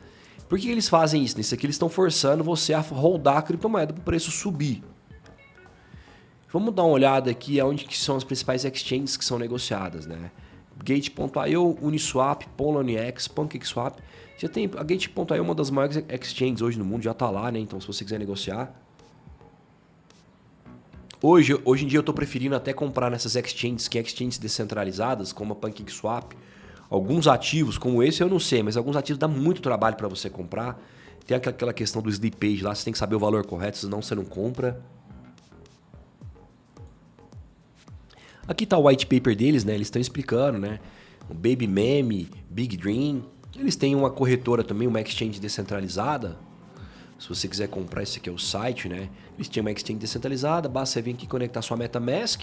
Por 0.48 0.58
que 0.58 0.68
eles 0.68 0.88
fazem 0.88 1.24
isso? 1.24 1.36
Nisso 1.36 1.54
aqui 1.54 1.66
eles 1.66 1.74
estão 1.74 1.88
forçando 1.88 2.44
você 2.44 2.72
a 2.72 2.80
holdar 2.80 3.38
a 3.38 3.42
criptomoeda 3.42 3.92
para 3.92 4.00
o 4.00 4.04
preço 4.04 4.30
subir. 4.30 4.82
Vamos 6.52 6.74
dar 6.74 6.84
uma 6.84 6.92
olhada 6.92 7.30
aqui 7.30 7.58
aonde 7.60 7.84
que 7.84 7.96
são 7.96 8.16
as 8.16 8.24
principais 8.24 8.64
exchanges 8.64 9.16
que 9.16 9.24
são 9.24 9.38
negociadas, 9.38 10.06
né? 10.06 10.30
Gate.io, 10.86 11.78
Uniswap, 11.82 12.44
Poloniex, 12.56 13.26
PancakeSwap. 13.28 13.98
Já 14.38 14.48
tem 14.48 14.70
a 14.76 14.82
Gate.io 14.82 15.34
é 15.34 15.40
uma 15.40 15.54
das 15.54 15.70
maiores 15.70 16.02
exchanges 16.08 16.62
hoje 16.62 16.78
no 16.78 16.84
mundo, 16.84 17.02
já 17.02 17.10
está 17.10 17.28
lá, 17.28 17.50
né? 17.50 17.58
Então 17.58 17.80
se 17.80 17.86
você 17.86 18.04
quiser 18.04 18.18
negociar. 18.18 18.72
Hoje, 21.20 21.58
hoje 21.64 21.84
em 21.84 21.88
dia 21.88 21.98
eu 21.98 22.00
estou 22.00 22.14
preferindo 22.14 22.54
até 22.54 22.72
comprar 22.72 23.10
nessas 23.10 23.34
exchanges, 23.34 23.88
que 23.88 23.98
é 23.98 24.02
exchanges 24.02 24.38
descentralizadas, 24.38 25.32
como 25.32 25.54
a 25.54 25.56
PancakeSwap, 25.56 26.36
Alguns 26.88 27.26
ativos, 27.26 27.76
como 27.76 28.02
esse, 28.02 28.22
eu 28.22 28.28
não 28.28 28.38
sei, 28.38 28.62
mas 28.62 28.76
alguns 28.76 28.96
ativos 28.96 29.18
dá 29.18 29.26
muito 29.26 29.60
trabalho 29.60 29.96
para 29.96 30.06
você 30.06 30.30
comprar. 30.30 30.80
Tem 31.26 31.36
aquela 31.36 31.72
questão 31.72 32.00
do 32.00 32.08
slippage 32.08 32.62
lá, 32.62 32.74
você 32.74 32.84
tem 32.84 32.92
que 32.92 32.98
saber 32.98 33.16
o 33.16 33.18
valor 33.18 33.44
correto, 33.44 33.78
senão 33.78 34.00
você 34.00 34.14
não 34.14 34.24
compra. 34.24 34.80
Aqui 38.48 38.64
está 38.64 38.78
o 38.78 38.86
white 38.86 39.06
paper 39.06 39.36
deles, 39.36 39.64
né? 39.64 39.74
Eles 39.74 39.88
estão 39.88 40.00
explicando, 40.00 40.58
né? 40.58 40.78
O 41.28 41.34
Baby 41.34 41.66
Meme, 41.66 42.30
Big 42.48 42.76
Dream. 42.76 43.24
Eles 43.58 43.74
têm 43.74 43.94
uma 43.94 44.10
corretora 44.10 44.62
também, 44.62 44.86
uma 44.86 45.00
exchange 45.00 45.40
descentralizada. 45.40 46.36
Se 47.18 47.28
você 47.28 47.48
quiser 47.48 47.68
comprar, 47.68 48.02
esse 48.02 48.18
aqui 48.18 48.28
é 48.28 48.32
o 48.32 48.38
site, 48.38 48.88
né? 48.88 49.08
Eles 49.36 49.48
têm 49.48 49.60
uma 49.60 49.72
exchange 49.72 49.98
descentralizada, 49.98 50.68
basta 50.68 50.94
você 50.94 51.02
vir 51.02 51.14
aqui 51.14 51.26
conectar 51.26 51.62
sua 51.62 51.76
MetaMask 51.76 52.42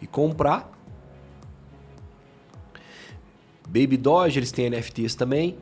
e 0.00 0.06
comprar. 0.06 0.70
Baby 3.66 3.96
Doge, 3.96 4.38
eles 4.38 4.52
têm 4.52 4.68
NFTs 4.70 5.14
também. 5.14 5.56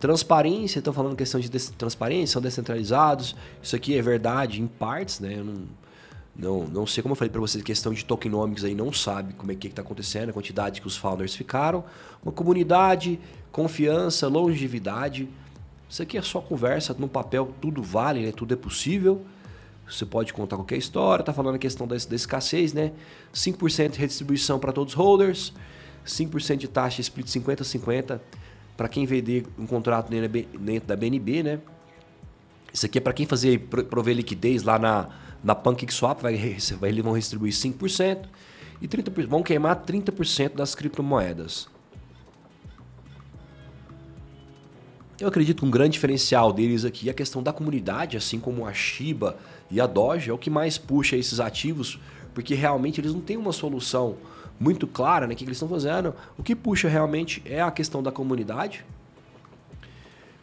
Transparência, 0.00 0.80
estão 0.80 0.92
falando 0.92 1.14
questão 1.14 1.40
de 1.40 1.48
transparência, 1.48 2.32
são 2.32 2.42
descentralizados. 2.42 3.36
Isso 3.62 3.76
aqui 3.76 3.96
é 3.96 4.02
verdade 4.02 4.60
em 4.60 4.66
partes, 4.66 5.20
né? 5.20 5.36
Eu 5.38 5.44
não, 5.44 5.68
não, 6.34 6.64
não 6.64 6.86
sei 6.86 7.02
como 7.02 7.12
eu 7.12 7.16
falei 7.16 7.30
para 7.30 7.40
vocês, 7.40 7.62
questão 7.62 7.92
de 7.92 8.04
tokenomics 8.04 8.64
aí 8.64 8.74
não 8.74 8.92
sabe 8.92 9.34
como 9.34 9.52
é 9.52 9.54
que 9.54 9.66
está 9.66 9.82
acontecendo, 9.82 10.30
a 10.30 10.32
quantidade 10.32 10.80
que 10.80 10.86
os 10.86 10.96
founders 10.96 11.34
ficaram. 11.34 11.84
Uma 12.22 12.32
comunidade, 12.32 13.20
confiança, 13.50 14.28
longevidade. 14.28 15.28
Isso 15.88 16.02
aqui 16.02 16.16
é 16.16 16.22
só 16.22 16.40
conversa, 16.40 16.96
no 16.98 17.08
papel 17.08 17.54
tudo 17.60 17.82
vale, 17.82 18.24
né? 18.24 18.32
Tudo 18.32 18.54
é 18.54 18.56
possível. 18.56 19.22
Você 19.86 20.06
pode 20.06 20.32
contar 20.32 20.56
qualquer 20.56 20.78
história, 20.78 21.22
tá 21.22 21.34
falando 21.34 21.56
a 21.56 21.58
questão 21.58 21.86
da, 21.86 21.96
da 21.96 22.16
escassez, 22.16 22.72
né? 22.72 22.92
5% 23.34 23.90
de 23.90 23.98
redistribuição 23.98 24.58
para 24.58 24.72
todos 24.72 24.94
os 24.94 24.98
holders. 24.98 25.52
5% 26.06 26.56
de 26.56 26.66
taxa 26.66 27.00
split 27.02 27.26
50-50 27.26 28.20
para 28.76 28.88
quem 28.88 29.04
vender 29.04 29.46
um 29.58 29.66
contrato 29.66 30.08
dentro 30.08 30.88
da 30.88 30.96
BNB, 30.96 31.42
né? 31.42 31.60
Isso 32.72 32.86
aqui 32.86 32.96
é 32.96 33.00
para 33.02 33.12
quem 33.12 33.26
fazer 33.26 33.58
prover 33.58 34.16
liquidez 34.16 34.62
lá 34.62 34.78
na, 34.78 35.08
na 35.42 35.54
PancakeSwap, 35.54 36.22
vai, 36.22 36.34
eles 36.34 37.04
vão 37.04 37.18
distribuir 37.18 37.52
5% 37.52 38.26
e 38.80 38.88
30%, 38.88 39.26
vão 39.26 39.42
queimar 39.42 39.84
30% 39.84 40.54
das 40.54 40.74
criptomoedas. 40.74 41.68
Eu 45.20 45.28
acredito 45.28 45.60
que 45.60 45.64
um 45.64 45.70
grande 45.70 45.92
diferencial 45.92 46.52
deles 46.52 46.84
aqui 46.84 47.08
é 47.08 47.12
a 47.12 47.14
questão 47.14 47.42
da 47.42 47.52
comunidade, 47.52 48.16
assim 48.16 48.40
como 48.40 48.66
a 48.66 48.72
Shiba 48.72 49.36
e 49.70 49.80
a 49.80 49.86
Doge, 49.86 50.30
é 50.30 50.32
o 50.32 50.38
que 50.38 50.50
mais 50.50 50.78
puxa 50.78 51.16
esses 51.16 51.38
ativos, 51.38 52.00
porque 52.34 52.54
realmente 52.54 53.00
eles 53.00 53.14
não 53.14 53.20
têm 53.20 53.36
uma 53.36 53.52
solução 53.52 54.16
muito 54.58 54.86
clara, 54.86 55.26
né, 55.26 55.34
que 55.34 55.44
eles 55.44 55.56
estão 55.56 55.68
fazendo. 55.68 56.14
O 56.36 56.42
que 56.42 56.56
puxa 56.56 56.88
realmente 56.88 57.42
é 57.44 57.60
a 57.60 57.70
questão 57.70 58.02
da 58.02 58.10
comunidade. 58.10 58.84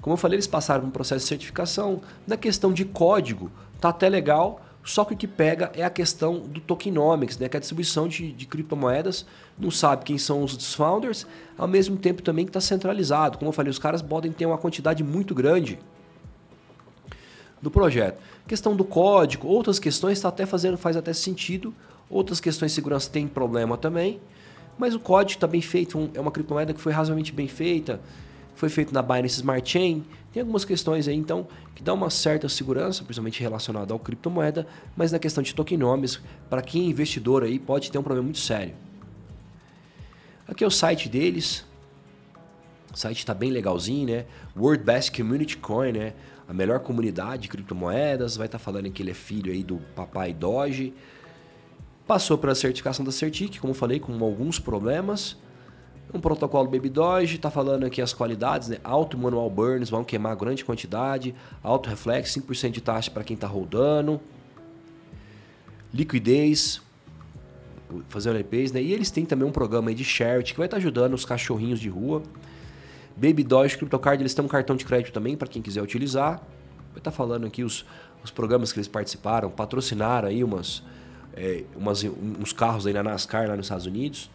Como 0.02 0.14
eu 0.14 0.18
falei, 0.18 0.36
eles 0.36 0.48
passaram 0.48 0.82
por 0.82 0.88
um 0.88 0.92
processo 0.92 1.26
de 1.26 1.30
certificação. 1.30 2.02
Na 2.26 2.38
questão 2.38 2.72
de 2.72 2.86
código, 2.86 3.52
tá 3.82 3.90
até 3.90 4.08
legal, 4.08 4.62
só 4.90 5.06
que 5.06 5.14
o 5.14 5.18
que 5.18 5.28
pega 5.28 5.72
é 5.76 5.84
a 5.84 5.90
questão 5.90 6.40
do 6.40 6.60
tokenomics, 6.60 7.38
né, 7.38 7.48
que 7.48 7.56
é 7.56 7.60
a 7.60 7.60
distribuição 7.60 8.08
de, 8.08 8.32
de 8.32 8.48
criptomoedas. 8.48 9.24
Não 9.56 9.70
sabe 9.70 10.04
quem 10.04 10.18
são 10.18 10.42
os 10.44 10.74
founders, 10.74 11.28
ao 11.56 11.68
mesmo 11.68 11.96
tempo 11.96 12.24
também 12.24 12.44
que 12.44 12.50
está 12.50 12.60
centralizado. 12.60 13.38
Como 13.38 13.50
eu 13.50 13.54
falei, 13.54 13.70
os 13.70 13.78
caras 13.78 14.02
podem 14.02 14.32
ter 14.32 14.48
uma 14.48 14.58
quantidade 14.58 15.04
muito 15.04 15.36
grande 15.36 15.78
do 17.62 17.70
projeto. 17.70 18.20
Questão 18.48 18.76
do 18.76 18.84
código, 18.84 19.48
outras 19.48 19.78
questões 19.78 20.18
está 20.18 20.30
até 20.30 20.48
fazendo, 20.48 20.76
faz 20.76 20.98
até 20.98 21.14
sentido. 21.14 21.72
Outras 22.10 22.40
questões 22.40 22.72
de 22.72 22.76
segurança 22.76 23.12
têm 23.12 23.28
problema 23.28 23.78
também. 23.78 24.20
Mas 24.76 24.96
o 24.96 25.00
código 25.00 25.38
está 25.38 25.46
bem 25.46 25.62
feito, 25.62 26.10
é 26.16 26.20
uma 26.20 26.32
criptomoeda 26.32 26.74
que 26.74 26.82
foi 26.82 26.92
razoavelmente 26.92 27.32
bem 27.32 27.48
feita, 27.48 28.02
foi 28.60 28.68
feito 28.68 28.94
na 28.94 29.02
Binance 29.02 29.36
Smart 29.36 29.72
Chain. 29.72 30.04
Tem 30.34 30.42
algumas 30.42 30.66
questões 30.66 31.08
aí, 31.08 31.16
então, 31.16 31.48
que 31.74 31.82
dá 31.82 31.94
uma 31.94 32.10
certa 32.10 32.50
segurança, 32.50 33.06
principalmente 33.06 33.40
relacionada 33.40 33.94
ao 33.94 34.00
criptomoeda, 34.00 34.68
mas 34.98 35.14
na 35.14 35.18
questão 35.18 35.42
de 35.42 35.56
tokenomics, 35.56 36.20
para 36.50 36.62
quem 36.62 36.84
é 36.84 36.86
investidor 36.88 37.44
aí, 37.44 37.58
pode 37.58 37.90
ter 37.90 37.98
um 37.98 38.04
problema 38.04 38.26
muito 38.26 38.40
sério. 38.40 38.76
Aqui 40.46 40.66
é 40.66 40.68
o 40.68 40.72
site 40.72 41.08
deles. 41.08 41.66
O 42.94 42.98
site 42.98 43.20
está 43.20 43.34
bem 43.34 43.50
legalzinho, 43.50 44.08
né? 44.08 44.26
World 44.58 44.84
Best 44.84 45.16
Community 45.16 45.56
Coin, 45.56 45.94
né? 45.94 46.14
A 46.46 46.54
melhor 46.54 46.82
comunidade 46.82 47.44
de 47.44 47.48
criptomoedas. 47.48 48.36
Vai 48.36 48.48
estar 48.48 48.58
tá 48.58 48.64
falando 48.64 48.92
que 48.92 49.02
ele 49.02 49.12
é 49.12 49.14
filho 49.14 49.54
aí 49.54 49.64
do 49.64 49.78
papai 49.96 50.34
Doge. 50.34 50.94
Passou 52.06 52.38
pela 52.38 52.54
certificação 52.54 53.06
da 53.06 53.12
Certic, 53.14 53.58
como 53.60 53.74
falei, 53.74 54.02
com 54.02 54.22
alguns 54.22 54.60
problemas. 54.60 55.38
Um 56.12 56.20
protocolo 56.20 56.68
Baby 56.68 56.90
Doge, 56.90 57.36
está 57.36 57.52
falando 57.52 57.86
aqui 57.86 58.02
as 58.02 58.14
qualidades, 58.14 58.68
né? 58.68 58.78
Alto 58.84 59.18
manual 59.18 59.50
burns, 59.50 59.90
vão 59.90 60.04
queimar 60.04 60.36
grande 60.36 60.66
quantidade. 60.66 61.36
Alto 61.62 61.88
reflexo, 61.88 62.42
5% 62.42 62.72
de 62.72 62.82
taxa 62.82 63.12
para 63.12 63.24
quem 63.24 63.36
está 63.36 63.46
rodando. 63.46 64.20
Liquidez, 65.94 66.82
fazer 68.08 68.30
LPs, 68.32 68.72
né? 68.72 68.82
E 68.82 68.92
eles 68.92 69.12
têm 69.12 69.24
também 69.24 69.48
um 69.48 69.52
programa 69.52 69.94
de 69.94 70.04
Charity 70.04 70.54
que 70.54 70.58
vai 70.58 70.66
estar 70.66 70.78
tá 70.78 70.82
ajudando 70.82 71.14
os 71.14 71.26
cachorrinhos 71.26 71.80
de 71.80 71.90
rua. 71.90 72.24
Baby 73.16 73.44
Doge 73.44 73.78
CryptoCard, 73.78 74.22
eles 74.22 74.34
têm 74.34 74.44
um 74.44 74.48
cartão 74.48 74.76
de 74.76 74.86
crédito 74.86 75.14
também 75.14 75.38
para 75.38 75.48
quem 75.48 75.62
quiser 75.62 75.84
utilizar. 75.84 76.38
Vai 76.38 76.98
estar 76.98 77.12
tá 77.12 77.12
falando 77.12 77.46
aqui 77.46 77.64
os, 77.64 77.86
os 78.24 78.32
programas 78.32 78.72
que 78.72 78.80
eles 78.80 78.88
participaram, 78.88 79.52
patrocinaram 79.52 80.28
aí 80.28 80.44
umas 80.44 80.84
é, 81.34 81.64
umas, 81.76 82.04
uns 82.04 82.52
carros 82.52 82.88
aí 82.88 82.94
na 82.94 83.04
NASCAR 83.04 83.48
lá 83.48 83.56
nos 83.56 83.68
Estados 83.68 83.86
Unidos. 83.86 84.30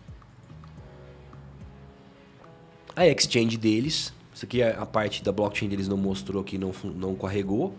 A 2.97 3.07
exchange 3.07 3.57
deles, 3.57 4.13
isso 4.33 4.45
aqui 4.45 4.63
é 4.63 4.77
a 4.77 4.87
parte 4.87 5.23
da 5.23 5.33
blockchain 5.33 5.69
deles 5.69 5.89
não 5.89 5.97
mostrou 5.97 6.43
aqui, 6.43 6.57
não, 6.57 6.73
não 6.97 7.15
carregou. 7.15 7.75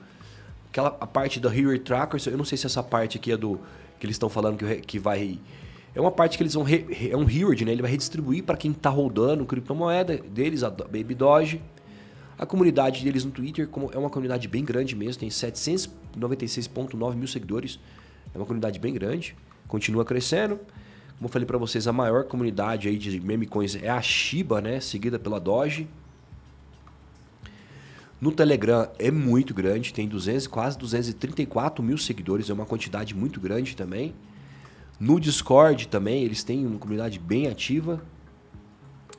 Aquela, 0.70 0.90
a 1.00 1.08
parte 1.08 1.40
da 1.40 1.56
Hero 1.56 1.78
Tracker, 1.80 2.22
eu 2.28 2.38
não 2.38 2.46
sei 2.46 2.58
se 2.58 2.66
essa 2.66 2.84
parte 2.84 3.18
aqui 3.18 3.32
é 3.32 3.38
do 3.38 3.60
que 3.98 4.06
eles 4.06 4.16
estão 4.16 4.30
falando 4.30 4.58
que, 4.58 4.76
que 4.82 5.00
vai 5.00 5.40
é 5.96 6.02
uma 6.02 6.12
parte 6.12 6.36
que 6.36 6.44
eles 6.44 6.54
vão 6.54 6.64
re, 6.64 6.86
é 7.10 7.16
um 7.16 7.24
reward, 7.24 7.64
né? 7.64 7.72
Ele 7.72 7.82
vai 7.82 7.90
redistribuir 7.90 8.44
para 8.44 8.58
quem 8.58 8.72
está 8.72 8.90
rodando 8.90 9.46
criptomoeda 9.46 10.18
deles, 10.18 10.62
a 10.62 10.70
Baby 10.70 11.16
Doge. 11.16 11.62
A 12.38 12.46
comunidade 12.46 13.02
deles 13.02 13.24
no 13.24 13.32
Twitter 13.32 13.66
como 13.66 13.90
é 13.94 13.98
uma 13.98 14.10
comunidade 14.10 14.46
bem 14.50 14.66
grande 14.66 14.94
mesmo, 14.94 15.22
tem 15.22 15.30
796.9 15.30 17.16
mil 17.16 17.28
seguidores. 17.30 17.80
É 18.34 18.38
uma 18.38 18.46
comunidade 18.46 18.78
bem 18.78 18.94
grande, 18.94 19.38
continua 19.70 20.04
crescendo. 20.04 20.60
Como 21.18 21.28
eu 21.28 21.30
falei 21.30 21.46
para 21.46 21.58
vocês, 21.58 21.88
a 21.88 21.94
maior 21.94 22.26
comunidade 22.26 22.88
aí 22.90 22.98
de 22.98 23.20
meme 23.22 23.46
coins 23.46 23.76
é 23.76 23.90
a 23.90 24.02
Shiba, 24.02 24.60
né? 24.60 24.80
Seguida 24.80 25.18
pela 25.18 25.40
Doge. 25.40 25.88
No 28.20 28.32
Telegram 28.32 28.90
é 28.98 29.12
muito 29.12 29.54
grande, 29.54 29.94
tem 29.94 30.08
200, 30.08 30.48
quase 30.48 30.78
234 30.78 31.84
mil 31.84 31.98
seguidores, 31.98 32.50
é 32.50 32.54
uma 32.54 32.66
quantidade 32.66 33.14
muito 33.14 33.40
grande 33.40 33.76
também. 33.76 34.16
No 35.00 35.20
Discord 35.20 35.88
também, 35.88 36.24
eles 36.24 36.44
têm 36.44 36.66
uma 36.66 36.80
comunidade 36.80 37.20
bem 37.20 37.48
ativa. 37.48 38.02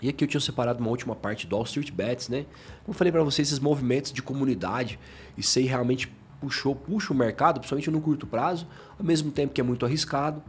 E 0.00 0.08
aqui 0.08 0.24
eu 0.24 0.28
tinha 0.28 0.40
separado 0.40 0.80
uma 0.80 0.90
última 0.90 1.14
parte 1.14 1.46
do 1.46 1.56
All 1.56 1.62
Street 1.64 1.90
Bets, 1.90 2.28
né? 2.28 2.46
Como 2.84 2.88
eu 2.88 2.94
falei 2.94 3.12
para 3.12 3.22
vocês, 3.22 3.48
esses 3.48 3.58
movimentos 3.58 4.12
de 4.12 4.22
comunidade, 4.22 4.98
e 5.36 5.42
sei 5.42 5.64
realmente 5.64 6.12
puxou, 6.40 6.74
puxa 6.74 7.12
o 7.12 7.16
mercado, 7.16 7.60
principalmente 7.60 7.90
no 7.90 8.00
curto 8.00 8.26
prazo, 8.26 8.66
ao 8.98 9.04
mesmo 9.04 9.30
tempo 9.30 9.54
que 9.54 9.60
é 9.60 9.64
muito 9.64 9.86
arriscado. 9.86 10.42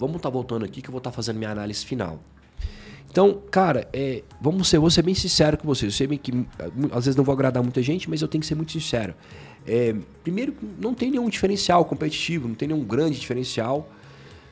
Vamos 0.00 0.16
estar 0.16 0.30
tá 0.30 0.32
voltando 0.32 0.64
aqui 0.64 0.80
que 0.80 0.88
eu 0.88 0.92
vou 0.92 0.98
estar 0.98 1.10
tá 1.10 1.14
fazendo 1.14 1.36
minha 1.36 1.50
análise 1.50 1.84
final. 1.84 2.18
Então, 3.10 3.38
cara, 3.50 3.86
é, 3.92 4.22
vamos 4.40 4.66
ser, 4.66 4.78
vou 4.78 4.88
ser 4.88 5.02
bem 5.02 5.14
sincero 5.14 5.58
com 5.58 5.66
vocês. 5.66 5.92
Eu 5.92 6.08
sei 6.08 6.16
que 6.16 6.32
às 6.90 7.04
vezes 7.04 7.16
não 7.16 7.22
vou 7.22 7.34
agradar 7.34 7.62
muita 7.62 7.82
gente, 7.82 8.08
mas 8.08 8.22
eu 8.22 8.28
tenho 8.28 8.40
que 8.40 8.46
ser 8.46 8.54
muito 8.54 8.72
sincero. 8.72 9.14
É, 9.66 9.94
primeiro, 10.22 10.54
não 10.80 10.94
tem 10.94 11.10
nenhum 11.10 11.28
diferencial 11.28 11.84
competitivo, 11.84 12.48
não 12.48 12.54
tem 12.54 12.68
nenhum 12.68 12.82
grande 12.82 13.20
diferencial 13.20 13.90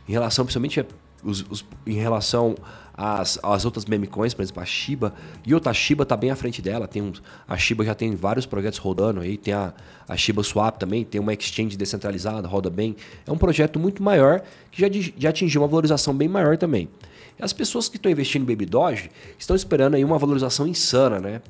em 0.07 0.13
relação, 0.13 0.45
principalmente, 0.45 0.85
os, 1.25 1.47
os, 1.49 1.65
em 1.87 1.95
relação 1.95 2.55
às, 2.99 3.39
às 3.45 3.65
outras 3.65 3.85
meme 3.85 4.09
coins, 4.09 4.35
por 4.35 4.43
exemplo, 4.43 4.61
a 4.61 4.67
Shiba. 4.67 5.15
E 5.47 5.55
outra, 5.55 5.71
a 5.71 5.75
Shiba 5.75 6.03
está 6.03 6.17
bem 6.17 6.33
à 6.33 6.37
frente 6.37 6.61
dela. 6.61 6.89
Tem 6.89 7.01
uns, 7.01 7.23
a 7.47 7.57
Shiba 7.57 7.85
já 7.85 7.95
tem 7.95 8.17
vários 8.17 8.45
projetos 8.45 8.81
rodando 8.81 9.21
aí. 9.21 9.37
Tem 9.37 9.55
a, 9.55 9.73
a 10.09 10.17
Shiba 10.17 10.43
Swap 10.43 10.77
também, 10.79 11.05
tem 11.05 11.21
uma 11.21 11.33
exchange 11.33 11.77
descentralizada, 11.77 12.49
roda 12.49 12.69
bem. 12.69 12.97
É 13.25 13.31
um 13.31 13.39
projeto 13.39 13.79
muito 13.79 14.03
maior 14.03 14.43
que 14.73 14.81
já, 14.81 14.89
já 15.17 15.29
atingiu 15.29 15.63
uma 15.63 15.69
valorização 15.69 16.13
bem 16.13 16.27
maior 16.27 16.59
também. 16.59 16.89
As 17.41 17.53
pessoas 17.53 17.89
que 17.89 17.97
estão 17.97 18.11
investindo 18.11 18.43
em 18.43 18.47
Baby 18.47 18.67
Doge 18.67 19.11
estão 19.39 19.55
esperando 19.55 19.95
aí 19.95 20.05
uma 20.05 20.19
valorização 20.19 20.67
insana, 20.67 21.21
né? 21.21 21.41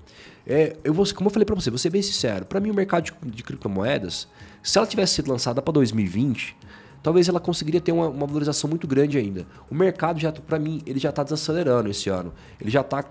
É, 0.47 0.77
eu 0.85 0.93
vou, 0.93 1.07
como 1.15 1.29
eu 1.29 1.33
falei 1.33 1.47
para 1.47 1.55
você, 1.55 1.71
vou 1.71 1.79
ser 1.79 1.89
bem 1.89 2.03
sincero. 2.03 2.45
Para 2.45 2.61
mim, 2.61 2.71
o 2.71 2.75
mercado 2.75 3.05
de, 3.05 3.13
de, 3.31 3.43
criptomoedas, 3.43 4.29
se 4.63 4.77
ela 4.77 4.87
tivesse 4.87 5.15
sido 5.15 5.31
lançada 5.31 5.63
para 5.63 5.73
2020, 5.73 6.55
talvez 7.03 7.29
ela 7.29 7.41
conseguiria 7.41 7.81
ter 7.81 7.93
uma, 7.93 8.09
uma, 8.09 8.27
valorização 8.27 8.69
muito 8.69 8.87
grande 8.87 9.19
ainda. 9.19 9.47
O 9.71 9.75
mercado 9.75 10.19
já, 10.19 10.33
para 10.33 10.59
mim, 10.59 10.83
ele 10.87 10.99
já 10.99 11.11
está 11.11 11.23
desacelerando 11.23 11.89
esse 11.89 12.09
ano. 12.09 12.33
Ele 12.61 12.71
já 12.71 12.81
está, 12.81 13.05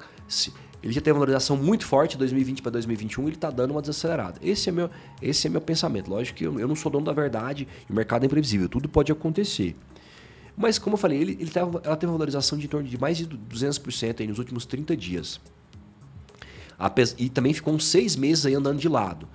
ele 0.81 0.93
já 0.93 1.01
tem 1.01 1.11
uma 1.11 1.19
valorização 1.19 1.57
muito 1.57 1.85
forte 1.85 2.11
de 2.11 2.17
2020 2.19 2.61
para 2.61 2.71
2021, 2.71 3.23
ele 3.23 3.35
está 3.35 3.49
dando 3.49 3.71
uma 3.71 3.81
desacelerada. 3.81 4.39
Esse 4.41 4.69
é 4.69 4.71
meu, 4.71 4.89
esse 5.21 5.47
é 5.47 5.49
meu 5.49 5.61
pensamento. 5.61 6.09
Lógico 6.09 6.37
que 6.37 6.45
eu, 6.45 6.59
eu 6.59 6.67
não 6.67 6.75
sou 6.75 6.91
dono 6.91 7.05
da 7.05 7.13
verdade, 7.13 7.67
o 7.89 7.93
mercado 7.93 8.23
é 8.23 8.25
imprevisível, 8.25 8.69
tudo 8.69 8.87
pode 8.87 9.11
acontecer. 9.11 9.75
Mas, 10.55 10.79
como 10.79 10.95
eu 10.95 10.97
falei, 10.97 11.21
ele, 11.21 11.37
ele 11.39 11.51
teve, 11.51 11.65
ela 11.83 11.95
teve 11.95 12.07
uma 12.07 12.17
valorização 12.17 12.57
de 12.57 12.67
torno 12.67 12.87
de 12.87 12.97
mais 12.99 13.17
de 13.17 13.27
200% 13.27 14.21
aí 14.21 14.27
nos 14.27 14.39
últimos 14.39 14.65
30 14.65 14.97
dias. 14.97 15.39
E 17.17 17.29
também 17.29 17.53
ficou 17.53 17.73
uns 17.73 17.85
seis 17.85 18.15
meses 18.15 18.45
aí 18.45 18.55
andando 18.55 18.79
de 18.79 18.89
lado. 18.89 19.27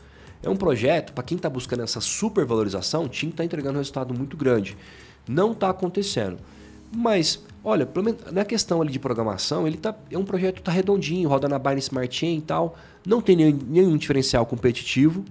É 0.43 0.49
um 0.49 0.57
projeto, 0.57 1.13
para 1.13 1.23
quem 1.23 1.37
está 1.37 1.49
buscando 1.49 1.83
essa 1.83 2.01
supervalorização, 2.01 3.09
tinha 3.09 3.31
que 3.31 3.35
estar 3.35 3.43
tá 3.43 3.45
entregando 3.45 3.77
um 3.77 3.79
resultado 3.79 4.13
muito 4.13 4.37
grande. 4.37 4.77
Não 5.29 5.53
está 5.53 5.71
acontecendo. 5.71 6.39
Mas, 6.95 7.43
olha, 7.65 7.89
na 8.33 8.45
questão 8.45 8.83
ali 8.83 8.93
de 8.93 8.99
programação, 8.99 9.67
ele 9.67 9.79
tá, 9.79 9.95
é 10.11 10.19
um 10.19 10.25
projeto 10.25 10.57
que 10.57 10.63
tá 10.63 10.73
redondinho, 10.73 11.29
roda 11.29 11.49
na 11.49 11.59
Binance 11.59 11.87
Smart 11.87 12.15
Chain 12.15 12.39
e 12.39 12.43
tal. 12.43 12.77
Não 13.07 13.21
tem 13.21 13.37
nenhum, 13.37 13.59
nenhum 13.67 13.97
diferencial 13.97 14.45
competitivo. 14.45 15.25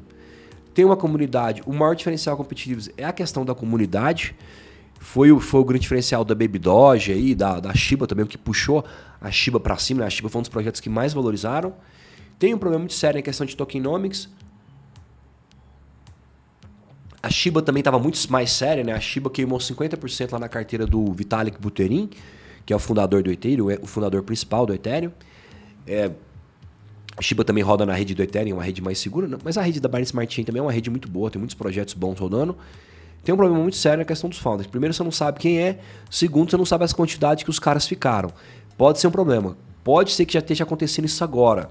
Tem 0.74 0.86
uma 0.86 0.98
comunidade. 0.98 1.62
O 1.66 1.74
maior 1.74 1.96
diferencial 1.96 2.38
competitivo 2.38 2.90
é 2.98 3.04
a 3.04 3.12
questão 3.12 3.46
da 3.46 3.54
comunidade. 3.54 4.34
Foi 5.00 5.32
o, 5.32 5.40
foi 5.40 5.60
o 5.60 5.66
grande 5.66 5.82
diferencial 5.82 6.24
da 6.24 6.34
Baby 6.34 6.58
Doge 6.58 7.12
aí, 7.12 7.36
da, 7.36 7.60
da 7.60 7.74
Shiba 7.74 8.08
também, 8.08 8.24
o 8.24 8.28
que 8.28 8.38
puxou 8.38 8.86
a 9.20 9.30
Shiba 9.30 9.60
para 9.60 9.78
cima. 9.78 10.02
Né? 10.02 10.08
A 10.08 10.10
Shiba 10.10 10.30
foi 10.30 10.40
um 10.40 10.44
dos 10.44 10.50
projetos 10.50 10.80
que 10.80 10.90
mais 10.90 11.14
valorizaram. 11.14 11.74
Tem 12.40 12.54
um 12.54 12.58
problema 12.58 12.80
muito 12.80 12.94
sério 12.94 13.20
em 13.20 13.22
questão 13.22 13.46
de 13.46 13.56
tokenomics. 13.56 14.30
A 17.24 17.30
Shiba 17.30 17.62
também 17.62 17.82
estava 17.82 18.00
muito 18.00 18.20
mais 18.32 18.52
séria, 18.52 18.84
né? 18.84 18.94
A 18.94 19.00
Shiba 19.00 19.30
queimou 19.30 19.60
50% 19.60 20.32
lá 20.32 20.40
na 20.40 20.50
carteira 20.50 20.86
do 20.88 21.12
Vitalik 21.14 21.60
Buterin, 21.60 22.10
que 22.66 22.74
é 22.74 22.76
o 22.76 22.80
fundador 22.80 23.22
do 23.22 23.32
Ethereum, 23.32 23.68
o 23.82 23.88
fundador 23.88 24.24
principal 24.24 24.66
do 24.66 24.74
Ethereum. 24.74 25.12
É, 25.86 26.12
a 27.16 27.22
Shiba 27.22 27.44
também 27.44 27.64
roda 27.64 27.86
na 27.86 27.94
rede 27.94 28.16
do 28.16 28.24
Ethereum, 28.24 28.56
uma 28.56 28.64
rede 28.64 28.82
mais 28.82 28.98
segura, 28.98 29.30
mas 29.44 29.58
a 29.58 29.62
rede 29.62 29.80
da 29.80 29.88
Binance 29.88 30.10
Smart 30.10 30.34
Chain 30.34 30.46
também 30.46 30.60
é 30.60 30.64
uma 30.64 30.72
rede 30.72 30.90
muito 30.90 31.08
boa, 31.08 31.30
tem 31.30 31.40
muitos 31.40 31.56
projetos 31.56 31.94
bons 31.94 32.20
rodando 32.20 32.58
tem 33.24 33.34
um 33.34 33.38
problema 33.38 33.62
muito 33.62 33.78
sério 33.78 34.00
na 34.00 34.06
questão 34.06 34.30
dos 34.30 34.40
founders. 34.40 34.68
Primeiro, 34.68 34.94
você 34.94 35.04
não 35.04 35.12
sabe 35.12 35.40
quem 35.40 35.60
é. 35.60 35.80
Segundo, 36.10 36.50
você 36.50 36.58
não 36.58 36.66
sabe 36.66 36.84
as 36.84 36.94
quantidades 36.94 37.44
que 37.44 37.50
os 37.50 37.60
caras 37.60 37.88
ficaram. 37.88 38.32
Pode 38.78 39.00
ser 39.00 39.08
um 39.08 39.12
problema. 39.12 39.56
Pode 39.84 40.12
ser 40.12 40.26
que 40.26 40.34
já 40.34 40.40
esteja 40.40 40.64
acontecendo 40.64 41.06
isso 41.06 41.24
agora. 41.24 41.70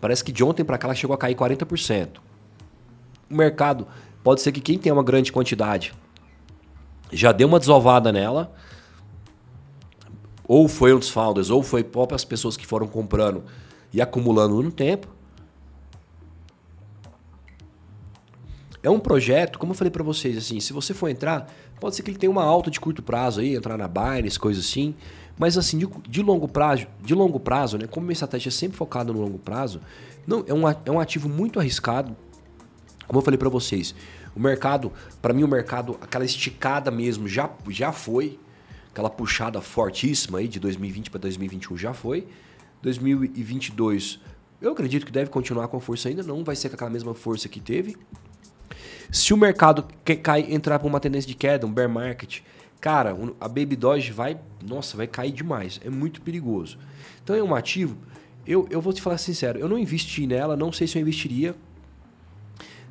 Parece 0.00 0.22
que 0.22 0.30
de 0.30 0.44
ontem 0.44 0.64
para 0.64 0.78
cá 0.78 0.86
ela 0.86 0.94
chegou 0.94 1.14
a 1.14 1.18
cair 1.18 1.34
40%. 1.34 2.08
O 3.30 3.34
mercado, 3.34 3.86
pode 4.22 4.40
ser 4.40 4.52
que 4.52 4.60
quem 4.60 4.78
tem 4.78 4.92
uma 4.92 5.02
grande 5.02 5.32
quantidade 5.32 5.92
já 7.12 7.32
deu 7.32 7.48
uma 7.48 7.58
desovada 7.58 8.12
nela. 8.12 8.52
Ou 10.46 10.68
foi 10.68 10.92
um 10.92 10.98
dos 10.98 11.08
founders, 11.08 11.48
ou 11.48 11.62
foi 11.62 11.82
próprias 11.82 12.24
pessoas 12.24 12.56
que 12.56 12.66
foram 12.66 12.86
comprando 12.86 13.44
e 13.92 14.02
acumulando 14.02 14.62
no 14.62 14.70
tempo. 14.70 15.08
É 18.82 18.90
um 18.90 19.00
projeto, 19.00 19.58
como 19.58 19.72
eu 19.72 19.76
falei 19.76 19.90
para 19.90 20.02
vocês, 20.02 20.36
assim, 20.36 20.60
se 20.60 20.70
você 20.74 20.92
for 20.92 21.08
entrar, 21.08 21.50
pode 21.80 21.96
ser 21.96 22.02
que 22.02 22.10
ele 22.10 22.18
tenha 22.18 22.30
uma 22.30 22.44
alta 22.44 22.70
de 22.70 22.78
curto 22.78 23.02
prazo 23.02 23.40
aí, 23.40 23.56
entrar 23.56 23.78
na 23.78 23.88
Binance, 23.88 24.38
coisa 24.38 24.60
assim. 24.60 24.94
Mas 25.38 25.56
assim, 25.56 25.78
de, 25.78 25.88
de, 26.06 26.22
longo 26.22 26.46
prazo, 26.46 26.86
de 27.02 27.14
longo 27.14 27.40
prazo, 27.40 27.78
né? 27.78 27.86
Como 27.86 28.04
minha 28.04 28.12
estratégia 28.12 28.50
é 28.50 28.52
sempre 28.52 28.76
focada 28.76 29.10
no 29.10 29.20
longo 29.20 29.38
prazo, 29.38 29.80
não 30.26 30.44
é 30.46 30.52
um, 30.52 30.68
é 30.68 30.90
um 30.90 31.00
ativo 31.00 31.30
muito 31.30 31.58
arriscado. 31.58 32.14
Como 33.06 33.18
eu 33.18 33.22
falei 33.22 33.38
para 33.38 33.48
vocês, 33.48 33.94
o 34.34 34.40
mercado, 34.40 34.92
para 35.20 35.32
mim 35.32 35.42
o 35.44 35.48
mercado, 35.48 35.98
aquela 36.00 36.24
esticada 36.24 36.90
mesmo 36.90 37.28
já, 37.28 37.50
já 37.68 37.92
foi, 37.92 38.38
aquela 38.90 39.10
puxada 39.10 39.60
fortíssima 39.60 40.38
aí 40.38 40.48
de 40.48 40.58
2020 40.60 41.10
para 41.10 41.20
2021 41.20 41.76
já 41.76 41.92
foi. 41.92 42.26
2022, 42.82 44.20
eu 44.60 44.72
acredito 44.72 45.06
que 45.06 45.12
deve 45.12 45.30
continuar 45.30 45.68
com 45.68 45.76
a 45.76 45.80
força 45.80 46.08
ainda, 46.08 46.22
não 46.22 46.44
vai 46.44 46.54
ser 46.54 46.68
com 46.68 46.74
aquela 46.74 46.90
mesma 46.90 47.14
força 47.14 47.48
que 47.48 47.60
teve. 47.60 47.96
Se 49.10 49.32
o 49.32 49.36
mercado 49.36 49.86
cai, 50.22 50.46
entrar 50.50 50.78
para 50.78 50.88
uma 50.88 51.00
tendência 51.00 51.28
de 51.28 51.34
queda, 51.34 51.66
um 51.66 51.72
bear 51.72 51.88
market, 51.88 52.40
cara, 52.80 53.16
a 53.40 53.48
Baby 53.48 53.76
Doge 53.76 54.12
vai, 54.12 54.38
nossa, 54.62 54.96
vai 54.96 55.06
cair 55.06 55.32
demais. 55.32 55.80
É 55.84 55.90
muito 55.90 56.20
perigoso. 56.20 56.78
Então 57.22 57.34
é 57.34 57.42
um 57.42 57.54
ativo. 57.54 57.96
Eu, 58.46 58.66
eu 58.70 58.80
vou 58.80 58.92
te 58.92 59.00
falar 59.00 59.18
sincero, 59.18 59.58
eu 59.58 59.68
não 59.68 59.78
investi 59.78 60.26
nela, 60.26 60.56
não 60.56 60.72
sei 60.72 60.86
se 60.86 60.98
eu 60.98 61.02
investiria. 61.02 61.54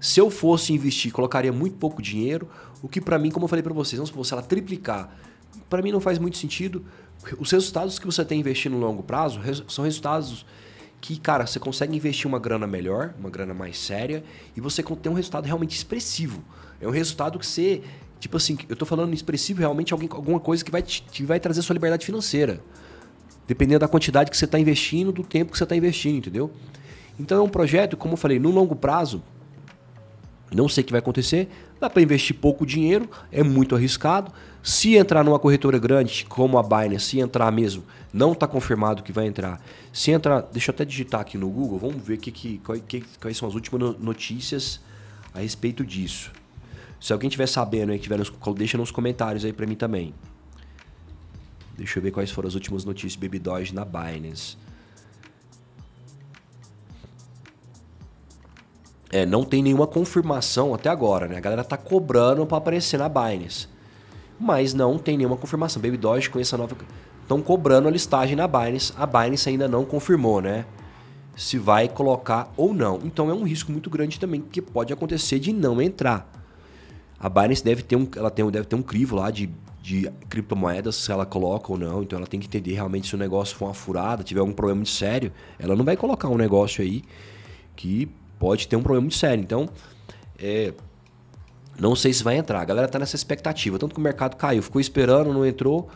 Se 0.04 0.20
eu 0.20 0.30
fosse 0.30 0.74
investir, 0.74 1.14
colocaria 1.14 1.54
muito 1.54 1.78
pouco 1.78 2.02
dinheiro, 2.02 2.50
o 2.82 2.90
que 2.90 3.00
para 3.00 3.18
mim, 3.18 3.32
como 3.32 3.46
eu 3.46 3.48
falei 3.48 3.64
para 3.64 3.74
vocês, 3.74 3.98
não 3.98 4.24
se 4.26 4.34
ela 4.34 4.42
triplicar, 4.44 5.10
para 5.70 5.82
mim 5.82 5.94
não 5.94 6.02
faz 6.02 6.20
muito 6.20 6.38
sentido. 6.38 6.84
Os 7.40 7.50
resultados 7.50 7.98
que 7.98 8.06
você 8.06 8.26
tem 8.26 8.38
investindo 8.38 8.74
no 8.74 8.86
longo 8.86 9.02
prazo 9.02 9.40
são 9.70 9.86
resultados 9.86 10.46
que, 11.00 11.18
cara, 11.18 11.48
você 11.48 11.58
consegue 11.58 11.96
investir 11.96 12.28
uma 12.28 12.38
grana 12.38 12.68
melhor, 12.68 13.14
uma 13.18 13.30
grana 13.30 13.54
mais 13.54 13.80
séria, 13.80 14.26
e 14.58 14.60
você 14.60 14.84
tem 14.84 15.10
um 15.10 15.16
resultado 15.16 15.46
realmente 15.46 15.74
expressivo. 15.74 16.44
É 16.82 16.88
um 16.88 16.92
resultado 16.92 17.40
que 17.40 17.48
você. 17.48 17.82
Tipo 18.20 18.36
assim, 18.36 18.58
eu 18.68 18.76
tô 18.76 18.86
falando 18.86 19.14
expressivo 19.14 19.62
realmente 19.62 19.94
alguém, 19.94 20.10
alguma 20.12 20.40
coisa 20.42 20.66
que 20.66 20.72
vai, 20.72 20.82
te, 20.82 21.02
que 21.04 21.24
vai 21.24 21.40
trazer 21.40 21.62
sua 21.62 21.76
liberdade 21.76 22.06
financeira. 22.06 22.62
Dependendo 23.48 23.80
da 23.80 23.88
quantidade 23.88 24.30
que 24.30 24.36
você 24.36 24.44
está 24.44 24.60
investindo, 24.60 25.14
do 25.14 25.24
tempo 25.24 25.54
que 25.54 25.58
você 25.58 25.64
está 25.64 25.78
investindo, 25.78 26.18
entendeu? 26.18 26.52
Então 27.18 27.38
é 27.38 27.42
um 27.42 27.50
projeto, 27.50 27.96
como 27.96 28.14
eu 28.14 28.18
falei, 28.18 28.38
no 28.38 28.52
longo 28.52 28.76
prazo, 28.76 29.24
não 30.56 30.70
sei 30.70 30.84
o 30.84 30.86
que 30.86 30.92
vai 30.92 31.00
acontecer. 31.00 31.50
Dá 31.80 31.90
para 31.90 32.02
investir 32.02 32.36
pouco 32.36 32.66
dinheiro, 32.66 33.10
é 33.32 33.44
muito 33.44 33.76
arriscado. 33.76 34.32
Se 34.62 34.96
entrar 34.96 35.24
numa 35.24 35.40
corretora 35.40 35.78
grande 35.78 36.26
como 36.26 36.58
a 36.58 36.64
Binance, 36.64 37.06
se 37.06 37.20
entrar 37.20 37.52
mesmo, 37.52 37.84
não 38.14 38.32
está 38.32 38.48
confirmado 38.48 39.04
que 39.04 39.12
vai 39.12 39.28
entrar. 39.28 39.62
Se 39.92 40.12
entrar, 40.12 40.42
deixa 40.52 40.72
eu 40.72 40.74
até 40.74 40.86
digitar 40.86 41.22
aqui 41.22 41.38
no 41.38 41.50
Google, 41.50 41.78
vamos 41.78 42.02
ver 42.02 42.18
que, 42.18 42.32
que, 42.32 42.62
que, 42.88 43.04
quais 43.20 43.36
são 43.36 43.48
as 43.48 43.56
últimas 43.56 43.98
notícias 44.00 44.80
a 45.34 45.40
respeito 45.40 45.86
disso. 45.86 46.32
Se 47.00 47.12
alguém 47.12 47.30
tiver 47.30 47.48
sabendo 47.48 47.92
aí, 47.92 48.00
tiver 48.00 48.18
nos, 48.18 48.32
deixa 48.56 48.78
nos 48.78 48.92
comentários 48.92 49.44
aí 49.44 49.52
para 49.52 49.66
mim 49.66 49.76
também. 49.76 50.14
Deixa 51.78 52.00
eu 52.00 52.04
ver 52.04 52.12
quais 52.12 52.32
foram 52.32 52.48
as 52.48 52.56
últimas 52.56 52.86
notícias 52.86 53.16
Baby 53.16 53.40
Doge 53.40 53.74
na 53.74 53.84
Binance. 53.84 54.56
É, 59.14 59.28
não 59.28 59.44
tem 59.44 59.62
nenhuma 59.62 59.86
confirmação 59.86 60.74
até 60.74 60.90
agora, 60.90 61.28
né? 61.28 61.38
A 61.38 61.40
galera 61.40 61.64
tá 61.64 61.78
cobrando 61.78 62.44
para 62.48 62.58
aparecer 62.58 62.98
na 62.98 63.08
Binance. 63.08 63.68
Mas 64.40 64.74
não 64.74 64.98
tem 64.98 65.16
nenhuma 65.16 65.38
confirmação. 65.38 65.80
Baby 65.80 65.98
Doge 65.98 66.32
com 66.32 66.40
essa 66.40 66.58
nova 66.58 66.76
estão 67.22 67.40
cobrando 67.40 67.88
a 67.88 67.92
listagem 67.92 68.36
na 68.36 68.48
Binance. 68.48 68.92
A 68.98 69.06
Binance 69.06 69.48
ainda 69.48 69.68
não 69.68 69.86
confirmou, 69.86 70.42
né? 70.42 70.66
Se 71.36 71.60
vai 71.60 71.88
colocar 71.88 72.52
ou 72.58 72.74
não. 72.74 73.02
Então 73.04 73.30
é 73.30 73.34
um 73.36 73.44
risco 73.44 73.72
muito 73.72 73.88
grande 73.88 74.20
também, 74.20 74.42
que 74.42 74.60
pode 74.60 74.92
acontecer 74.92 75.38
de 75.38 75.54
não 75.54 75.80
entrar. 75.80 76.28
A 77.20 77.30
Binance 77.30 77.64
deve 77.64 77.84
ter 77.84 77.96
um, 77.96 78.08
ela 78.16 78.32
tem, 78.32 78.50
deve 78.50 78.66
ter 78.66 78.76
um 78.76 78.82
crivo 78.82 79.16
lá 79.16 79.30
de, 79.30 79.48
de 79.80 80.12
criptomoedas, 80.28 80.96
se 80.96 81.12
ela 81.12 81.24
coloca 81.24 81.72
ou 81.72 81.78
não. 81.78 82.02
Então 82.02 82.18
ela 82.18 82.26
tem 82.28 82.40
que 82.40 82.48
entender 82.48 82.74
realmente 82.74 83.10
se 83.10 83.14
o 83.14 83.20
negócio 83.20 83.56
for 83.56 83.66
uma 83.66 83.76
furada, 83.76 84.24
tiver 84.24 84.40
algum 84.40 84.54
problema 84.54 84.78
muito 84.78 84.90
sério. 84.90 85.32
Ela 85.60 85.76
não 85.76 85.86
vai 85.86 85.96
colocar 85.96 86.30
um 86.30 86.38
negócio 86.38 86.84
aí 86.84 87.04
que 87.76 88.10
pode 88.44 88.68
ter 88.68 88.76
um 88.76 88.84
problema 88.84 89.04
muito 89.04 89.16
sério. 89.16 89.42
Então, 89.42 89.70
é, 90.38 90.74
não 91.80 91.96
sei 91.96 92.12
se 92.12 92.22
vai 92.22 92.36
entrar. 92.36 92.60
A 92.60 92.66
galera 92.66 92.90
tá 92.90 93.00
nessa 93.00 93.16
expectativa. 93.16 93.80
Tanto 93.80 93.96
que 93.96 94.02
o 94.02 94.04
mercado 94.04 94.36
caiu, 94.36 94.62
ficou 94.62 94.82
esperando, 94.82 95.32
não 95.32 95.46
entrou. 95.46 95.90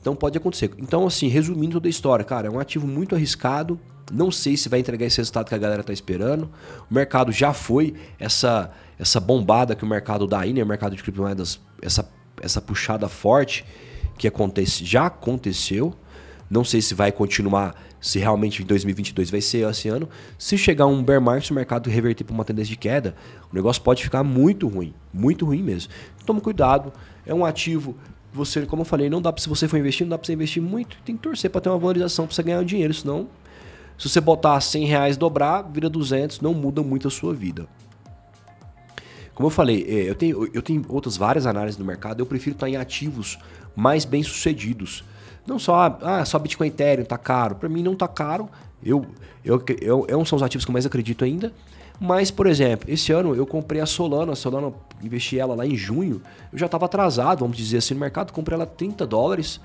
Então 0.00 0.14
pode 0.14 0.38
acontecer. 0.38 0.70
Então, 0.78 1.04
assim, 1.08 1.26
resumindo 1.26 1.72
toda 1.72 1.88
a 1.88 1.90
história, 1.90 2.24
cara, 2.24 2.46
é 2.46 2.50
um 2.52 2.60
ativo 2.60 2.86
muito 2.86 3.16
arriscado. 3.16 3.80
Não 4.12 4.30
sei 4.30 4.56
se 4.56 4.68
vai 4.68 4.78
entregar 4.78 5.06
esse 5.06 5.16
resultado 5.16 5.48
que 5.48 5.56
a 5.56 5.58
galera 5.58 5.82
tá 5.82 5.92
esperando. 5.92 6.48
O 6.88 6.94
mercado 6.94 7.32
já 7.32 7.52
foi 7.52 7.94
essa 8.16 8.70
essa 8.96 9.18
bombada 9.18 9.74
que 9.74 9.82
o 9.82 9.86
mercado 9.86 10.28
dá 10.28 10.38
aí, 10.38 10.52
né? 10.52 10.62
O 10.62 10.66
mercado 10.66 10.94
de 10.94 11.02
criptomoedas, 11.02 11.58
essa, 11.82 12.08
essa 12.40 12.60
puxada 12.60 13.08
forte 13.08 13.64
que 14.16 14.28
acontece, 14.28 14.84
já 14.84 15.06
aconteceu. 15.06 15.92
Não 16.52 16.64
sei 16.64 16.82
se 16.82 16.94
vai 16.94 17.10
continuar, 17.10 17.74
se 17.98 18.18
realmente 18.18 18.62
em 18.62 18.66
2022 18.66 19.30
vai 19.30 19.40
ser 19.40 19.66
esse 19.70 19.88
ano. 19.88 20.06
Se 20.38 20.58
chegar 20.58 20.84
um 20.84 21.02
bear 21.02 21.18
market, 21.18 21.50
o 21.50 21.54
mercado 21.54 21.88
reverter 21.88 22.24
para 22.24 22.34
uma 22.34 22.44
tendência 22.44 22.68
de 22.68 22.76
queda, 22.76 23.14
o 23.50 23.54
negócio 23.54 23.80
pode 23.80 24.04
ficar 24.04 24.22
muito 24.22 24.68
ruim, 24.68 24.92
muito 25.14 25.46
ruim 25.46 25.62
mesmo. 25.62 25.90
Toma 26.26 26.42
cuidado, 26.42 26.92
é 27.24 27.32
um 27.32 27.42
ativo 27.42 27.96
você, 28.34 28.66
como 28.66 28.82
eu 28.82 28.84
falei, 28.84 29.08
não 29.08 29.22
dá 29.22 29.32
para 29.32 29.42
se 29.42 29.48
você 29.48 29.66
for 29.66 29.78
investir, 29.78 30.04
não 30.04 30.10
dá 30.10 30.18
para 30.18 30.26
você 30.26 30.34
investir 30.34 30.62
muito, 30.62 30.98
tem 31.06 31.16
que 31.16 31.22
torcer 31.22 31.50
para 31.50 31.62
ter 31.62 31.70
uma 31.70 31.78
valorização 31.78 32.26
para 32.26 32.34
você 32.34 32.42
ganhar 32.42 32.62
dinheiro, 32.64 32.92
senão 32.92 33.28
se 33.96 34.10
você 34.10 34.20
botar 34.20 34.60
100 34.60 34.84
reais 34.84 35.16
dobrar, 35.16 35.62
vira 35.62 35.88
200, 35.88 36.42
não 36.42 36.52
muda 36.52 36.82
muito 36.82 37.08
a 37.08 37.10
sua 37.10 37.32
vida. 37.32 37.66
Como 39.34 39.46
eu 39.46 39.50
falei, 39.50 39.86
é, 39.88 40.10
eu 40.10 40.14
tenho, 40.14 40.50
eu 40.52 40.60
tenho 40.60 40.84
outras 40.88 41.16
várias 41.16 41.46
análises 41.46 41.78
no 41.78 41.84
mercado, 41.86 42.20
eu 42.20 42.26
prefiro 42.26 42.56
estar 42.56 42.68
em 42.68 42.76
ativos 42.76 43.38
mais 43.74 44.04
bem 44.04 44.22
sucedidos. 44.22 45.02
Não 45.46 45.58
só, 45.58 45.98
ah, 46.02 46.24
só 46.24 46.38
Bitcoin 46.38 46.68
Ethereum 46.68 47.04
tá 47.04 47.18
caro. 47.18 47.56
Para 47.56 47.68
mim 47.68 47.82
não 47.82 47.94
tá 47.94 48.06
caro. 48.08 48.48
Eu, 48.84 49.06
eu, 49.44 49.62
eu, 49.80 50.06
eu, 50.08 50.24
são 50.24 50.36
os 50.36 50.42
ativos 50.42 50.64
que 50.64 50.70
eu 50.70 50.72
mais 50.72 50.86
acredito 50.86 51.24
ainda. 51.24 51.52
Mas, 52.00 52.30
por 52.30 52.46
exemplo, 52.46 52.90
esse 52.90 53.12
ano 53.12 53.34
eu 53.34 53.46
comprei 53.46 53.80
a 53.80 53.86
Solana. 53.86 54.32
A 54.32 54.36
Solana, 54.36 54.72
investi 55.02 55.38
ela 55.38 55.54
lá 55.54 55.66
em 55.66 55.76
junho. 55.76 56.20
Eu 56.52 56.58
já 56.58 56.66
estava 56.66 56.86
atrasado, 56.86 57.40
vamos 57.40 57.56
dizer 57.56 57.78
assim, 57.78 57.94
no 57.94 58.00
mercado. 58.00 58.32
Comprei 58.32 58.56
ela 58.56 58.66
30 58.66 59.06
dólares. 59.06 59.60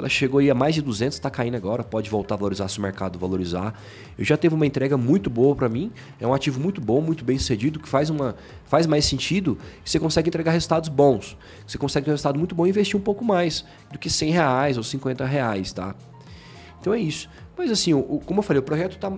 Ela 0.00 0.08
chegou 0.08 0.40
aí 0.40 0.50
a 0.50 0.54
mais 0.54 0.74
de 0.74 0.80
200, 0.80 1.14
está 1.14 1.28
caindo 1.28 1.56
agora, 1.56 1.84
pode 1.84 2.08
voltar 2.08 2.34
a 2.34 2.38
valorizar 2.38 2.68
se 2.68 2.78
o 2.78 2.82
mercado 2.82 3.18
valorizar. 3.18 3.78
Eu 4.16 4.24
já 4.24 4.34
teve 4.34 4.54
uma 4.54 4.64
entrega 4.64 4.96
muito 4.96 5.28
boa 5.28 5.54
para 5.54 5.68
mim, 5.68 5.92
é 6.18 6.26
um 6.26 6.32
ativo 6.32 6.58
muito 6.58 6.80
bom, 6.80 7.02
muito 7.02 7.22
bem 7.22 7.38
sucedido, 7.38 7.78
que 7.78 7.86
faz, 7.86 8.08
uma, 8.08 8.34
faz 8.64 8.86
mais 8.86 9.04
sentido 9.04 9.58
você 9.84 10.00
consegue 10.00 10.30
entregar 10.30 10.52
resultados 10.52 10.88
bons. 10.88 11.36
Você 11.66 11.76
consegue 11.76 12.06
ter 12.06 12.10
um 12.10 12.14
resultado 12.14 12.38
muito 12.38 12.54
bom 12.54 12.66
e 12.66 12.70
investir 12.70 12.96
um 12.96 13.02
pouco 13.02 13.22
mais 13.22 13.62
do 13.92 13.98
que 13.98 14.08
100 14.08 14.30
reais 14.30 14.76
ou 14.78 14.82
50 14.82 15.26
reais, 15.26 15.70
tá? 15.70 15.94
Então 16.80 16.94
é 16.94 16.98
isso. 16.98 17.28
Mas 17.54 17.70
assim, 17.70 17.92
o, 17.92 18.02
como 18.24 18.40
eu 18.40 18.42
falei, 18.42 18.60
o 18.60 18.62
projeto 18.62 18.92
está 18.92 19.12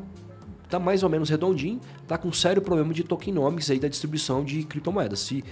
tá 0.68 0.80
mais 0.80 1.04
ou 1.04 1.08
menos 1.08 1.30
redondinho, 1.30 1.80
tá 2.08 2.18
com 2.18 2.26
um 2.26 2.32
sério 2.32 2.60
problema 2.60 2.92
de 2.92 3.04
tokenomics 3.04 3.70
aí 3.70 3.78
da 3.78 3.86
distribuição 3.86 4.42
de 4.44 4.64
criptomoedas. 4.64 5.20
Se, 5.20 5.44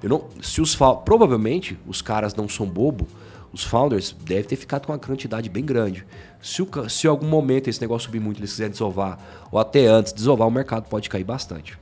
eu 0.00 0.08
não, 0.08 0.26
se 0.40 0.60
os 0.60 0.78
provavelmente 1.04 1.76
os 1.88 2.00
caras 2.00 2.36
não 2.36 2.48
são 2.48 2.66
bobo, 2.66 3.08
os 3.56 3.64
founders 3.64 4.14
devem 4.24 4.44
ter 4.44 4.56
ficado 4.56 4.86
com 4.86 4.92
uma 4.92 4.98
quantidade 4.98 5.48
bem 5.48 5.64
grande. 5.64 6.06
Se, 6.42 6.60
o, 6.60 6.88
se 6.90 7.06
em 7.06 7.10
algum 7.10 7.26
momento 7.26 7.68
esse 7.68 7.80
negócio 7.80 8.04
subir 8.06 8.20
muito, 8.20 8.38
eles 8.38 8.50
quiserem 8.50 8.70
desovar, 8.70 9.18
ou 9.50 9.58
até 9.58 9.86
antes 9.86 10.12
desovar, 10.12 10.46
o 10.46 10.50
mercado 10.50 10.88
pode 10.90 11.08
cair 11.08 11.24
bastante. 11.24 11.78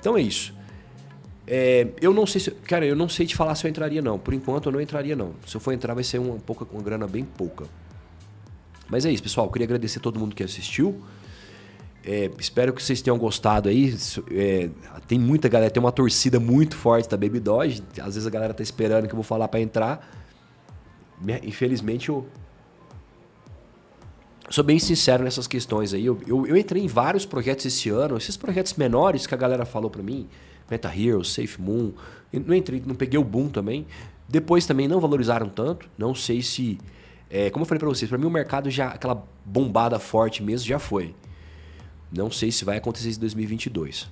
Então 0.00 0.16
é 0.16 0.20
isso. 0.20 0.52
É, 1.46 1.86
eu 2.00 2.12
não 2.12 2.26
sei 2.26 2.40
se. 2.40 2.50
Cara, 2.50 2.84
eu 2.84 2.96
não 2.96 3.08
sei 3.08 3.24
te 3.24 3.36
falar 3.36 3.54
se 3.54 3.64
eu 3.64 3.70
entraria, 3.70 4.02
não. 4.02 4.18
Por 4.18 4.34
enquanto 4.34 4.66
eu 4.66 4.72
não 4.72 4.80
entraria, 4.80 5.14
não. 5.14 5.32
Se 5.46 5.56
eu 5.56 5.60
for 5.60 5.72
entrar, 5.72 5.94
vai 5.94 6.02
ser 6.02 6.18
uma, 6.18 6.36
pouca, 6.38 6.66
uma 6.72 6.82
grana 6.82 7.06
bem 7.06 7.24
pouca. 7.24 7.66
Mas 8.88 9.06
é 9.06 9.12
isso, 9.12 9.22
pessoal. 9.22 9.46
Eu 9.46 9.52
queria 9.52 9.66
agradecer 9.66 10.00
a 10.00 10.02
todo 10.02 10.18
mundo 10.18 10.34
que 10.34 10.42
assistiu. 10.42 11.00
É, 12.04 12.30
espero 12.36 12.72
que 12.72 12.82
vocês 12.82 13.00
tenham 13.00 13.16
gostado 13.16 13.68
aí. 13.68 13.96
É, 14.32 14.70
tem 15.06 15.20
muita 15.20 15.48
galera, 15.48 15.70
tem 15.70 15.80
uma 15.80 15.92
torcida 15.92 16.40
muito 16.40 16.74
forte 16.74 17.08
da 17.08 17.16
Baby 17.16 17.38
Doge. 17.38 17.80
Às 18.00 18.14
vezes 18.14 18.26
a 18.26 18.30
galera 18.30 18.52
tá 18.52 18.62
esperando 18.64 19.06
que 19.06 19.12
eu 19.12 19.16
vou 19.16 19.24
falar 19.24 19.46
para 19.46 19.60
entrar. 19.60 20.19
Infelizmente 21.42 22.08
eu 22.08 22.26
sou 24.50 24.64
bem 24.64 24.78
sincero 24.78 25.22
nessas 25.22 25.46
questões 25.46 25.94
aí. 25.94 26.04
Eu, 26.04 26.18
eu, 26.26 26.46
eu, 26.46 26.56
entrei 26.56 26.82
em 26.82 26.86
vários 26.86 27.24
projetos 27.24 27.66
esse 27.66 27.88
ano, 27.88 28.16
esses 28.16 28.36
projetos 28.36 28.74
menores 28.74 29.26
que 29.26 29.34
a 29.34 29.36
galera 29.36 29.64
falou 29.64 29.90
para 29.90 30.02
mim, 30.02 30.28
Meta 30.70 30.88
Hero, 30.88 31.24
Safe 31.24 31.60
Moon. 31.60 31.92
Não 32.32 32.54
entrei, 32.54 32.82
não 32.84 32.94
peguei 32.94 33.18
o 33.18 33.24
boom 33.24 33.48
também. 33.48 33.86
Depois 34.28 34.66
também 34.66 34.88
não 34.88 35.00
valorizaram 35.00 35.48
tanto. 35.48 35.88
Não 35.98 36.14
sei 36.14 36.42
se, 36.42 36.78
é, 37.28 37.50
como 37.50 37.64
eu 37.64 37.66
falei 37.66 37.78
para 37.78 37.88
vocês, 37.88 38.08
para 38.08 38.18
mim 38.18 38.26
o 38.26 38.30
mercado 38.30 38.70
já 38.70 38.88
aquela 38.88 39.26
bombada 39.44 39.98
forte 39.98 40.42
mesmo 40.42 40.66
já 40.66 40.78
foi. 40.78 41.14
Não 42.12 42.30
sei 42.30 42.50
se 42.50 42.64
vai 42.64 42.78
acontecer 42.78 43.10
em 43.10 43.18
2022. 43.18 44.08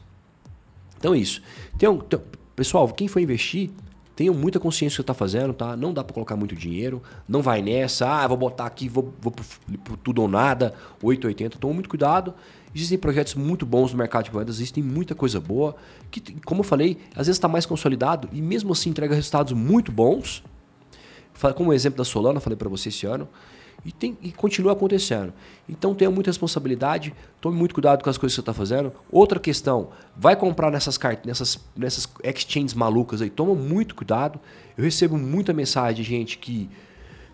Então 0.99 1.15
é 1.15 1.19
isso. 1.19 1.43
Tem 1.77 1.89
um, 1.89 1.99
tem, 1.99 2.21
pessoal, 2.55 2.89
quem 2.89 3.09
for 3.09 3.21
investir, 3.21 3.71
tenham 4.19 4.35
muita 4.35 4.59
consciência 4.59 4.97
do 4.97 4.97
que 4.97 5.03
está 5.03 5.15
fazendo, 5.15 5.55
tá? 5.55 5.77
Não 5.77 5.95
dá 5.95 6.03
para 6.03 6.13
colocar 6.13 6.35
muito 6.35 6.57
dinheiro, 6.57 7.01
não 7.29 7.41
vai 7.41 7.63
nessa, 7.63 8.05
ah, 8.05 8.27
vou 8.27 8.37
botar 8.37 8.67
aqui, 8.67 8.89
vou, 8.89 9.15
vou 9.21 9.31
pro, 9.31 9.97
tudo 9.99 10.23
ou 10.23 10.27
nada, 10.27 10.75
880. 11.01 11.57
Toma 11.57 11.75
muito 11.75 11.89
cuidado. 11.89 12.35
Existem 12.75 12.99
projetos 12.99 13.37
muito 13.37 13.65
bons 13.65 13.93
no 13.93 13.99
mercado 13.99 14.25
de 14.25 14.33
moedas, 14.33 14.57
existem 14.57 14.83
muita 14.83 15.15
coisa 15.15 15.39
boa, 15.39 15.77
que, 16.11 16.21
como 16.41 16.63
eu 16.63 16.65
falei, 16.65 16.99
às 17.13 17.29
vezes 17.29 17.37
está 17.37 17.47
mais 17.47 17.65
consolidado 17.65 18.29
e 18.33 18.43
mesmo 18.43 18.73
assim 18.73 18.91
entrega 18.91 19.15
resultados 19.15 19.53
muito 19.53 19.93
bons. 19.93 20.43
Como 21.55 21.71
o 21.71 21.73
exemplo 21.73 21.99
da 21.99 22.05
Solana, 22.05 22.41
falei 22.41 22.57
para 22.57 22.69
você 22.69 22.89
esse 22.89 23.07
ano. 23.07 23.29
E, 23.85 23.93
tem, 23.93 24.19
e 24.21 24.33
continua 24.33 24.73
acontecendo. 24.73 25.33
Então 25.69 25.95
tenha 25.95 26.11
muita 26.11 26.31
responsabilidade, 26.31 27.15
tome 27.41 27.57
muito 27.57 27.75
cuidado 27.75 28.03
com 28.03 28.11
as 28.11 28.19
coisas 28.19 28.35
que 28.35 28.37
você 28.37 28.41
está 28.43 28.53
fazendo. 28.53 28.93
Outra 29.11 29.39
questão, 29.39 29.91
vai 30.17 30.35
comprar 30.35 30.71
nessas 30.71 30.99
cartas, 30.99 31.25
nessas, 31.25 31.61
nessas 31.77 32.09
exchanges 32.25 32.75
malucas 32.75 33.23
aí, 33.23 33.31
toma 33.31 33.55
muito 33.55 33.95
cuidado. 33.95 34.41
Eu 34.77 34.85
recebo 34.85 35.17
muita 35.17 35.53
mensagem 35.53 36.05
gente 36.05 36.39
que. 36.39 36.69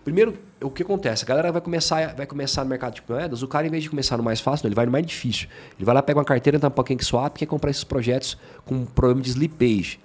Primeiro, 0.03 0.37
o 0.61 0.69
que 0.69 0.83
acontece? 0.83 1.23
A 1.23 1.27
galera 1.27 1.51
vai 1.51 1.61
começar, 1.61 2.13
vai 2.13 2.27
começar 2.27 2.63
no 2.63 2.69
mercado 2.69 2.93
de 2.93 3.01
moedas, 3.09 3.41
o 3.41 3.47
cara, 3.47 3.65
em 3.65 3.71
vez 3.71 3.81
de 3.81 3.89
começar 3.89 4.15
no 4.15 4.23
mais 4.23 4.39
fácil, 4.39 4.67
ele 4.67 4.75
vai 4.75 4.85
no 4.85 4.91
mais 4.91 5.03
difícil. 5.03 5.47
Ele 5.75 5.83
vai 5.83 5.95
lá, 5.95 6.03
pega 6.03 6.19
uma 6.19 6.25
carteira, 6.25 6.59
tampa 6.59 6.85
um 6.87 6.99
swap, 7.03 7.35
quer 7.35 7.47
comprar 7.47 7.71
esses 7.71 7.83
projetos 7.83 8.37
com 8.65 8.85
problema 8.85 9.19
de 9.19 9.29
slippage. 9.29 9.99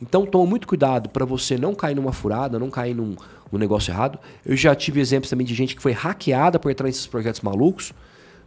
Então 0.00 0.24
toma 0.24 0.46
muito 0.46 0.68
cuidado 0.68 1.08
para 1.08 1.24
você 1.24 1.58
não 1.58 1.74
cair 1.74 1.94
numa 1.94 2.12
furada, 2.12 2.58
não 2.58 2.70
cair 2.70 2.94
num, 2.94 3.16
num, 3.50 3.58
negócio 3.58 3.90
errado. 3.90 4.18
Eu 4.46 4.56
já 4.56 4.74
tive 4.74 5.00
exemplos 5.00 5.28
também 5.28 5.46
de 5.46 5.54
gente 5.54 5.74
que 5.74 5.82
foi 5.82 5.92
hackeada 5.92 6.58
por 6.58 6.70
entrar 6.70 6.86
nesses 6.86 7.06
projetos 7.06 7.40
malucos. 7.40 7.92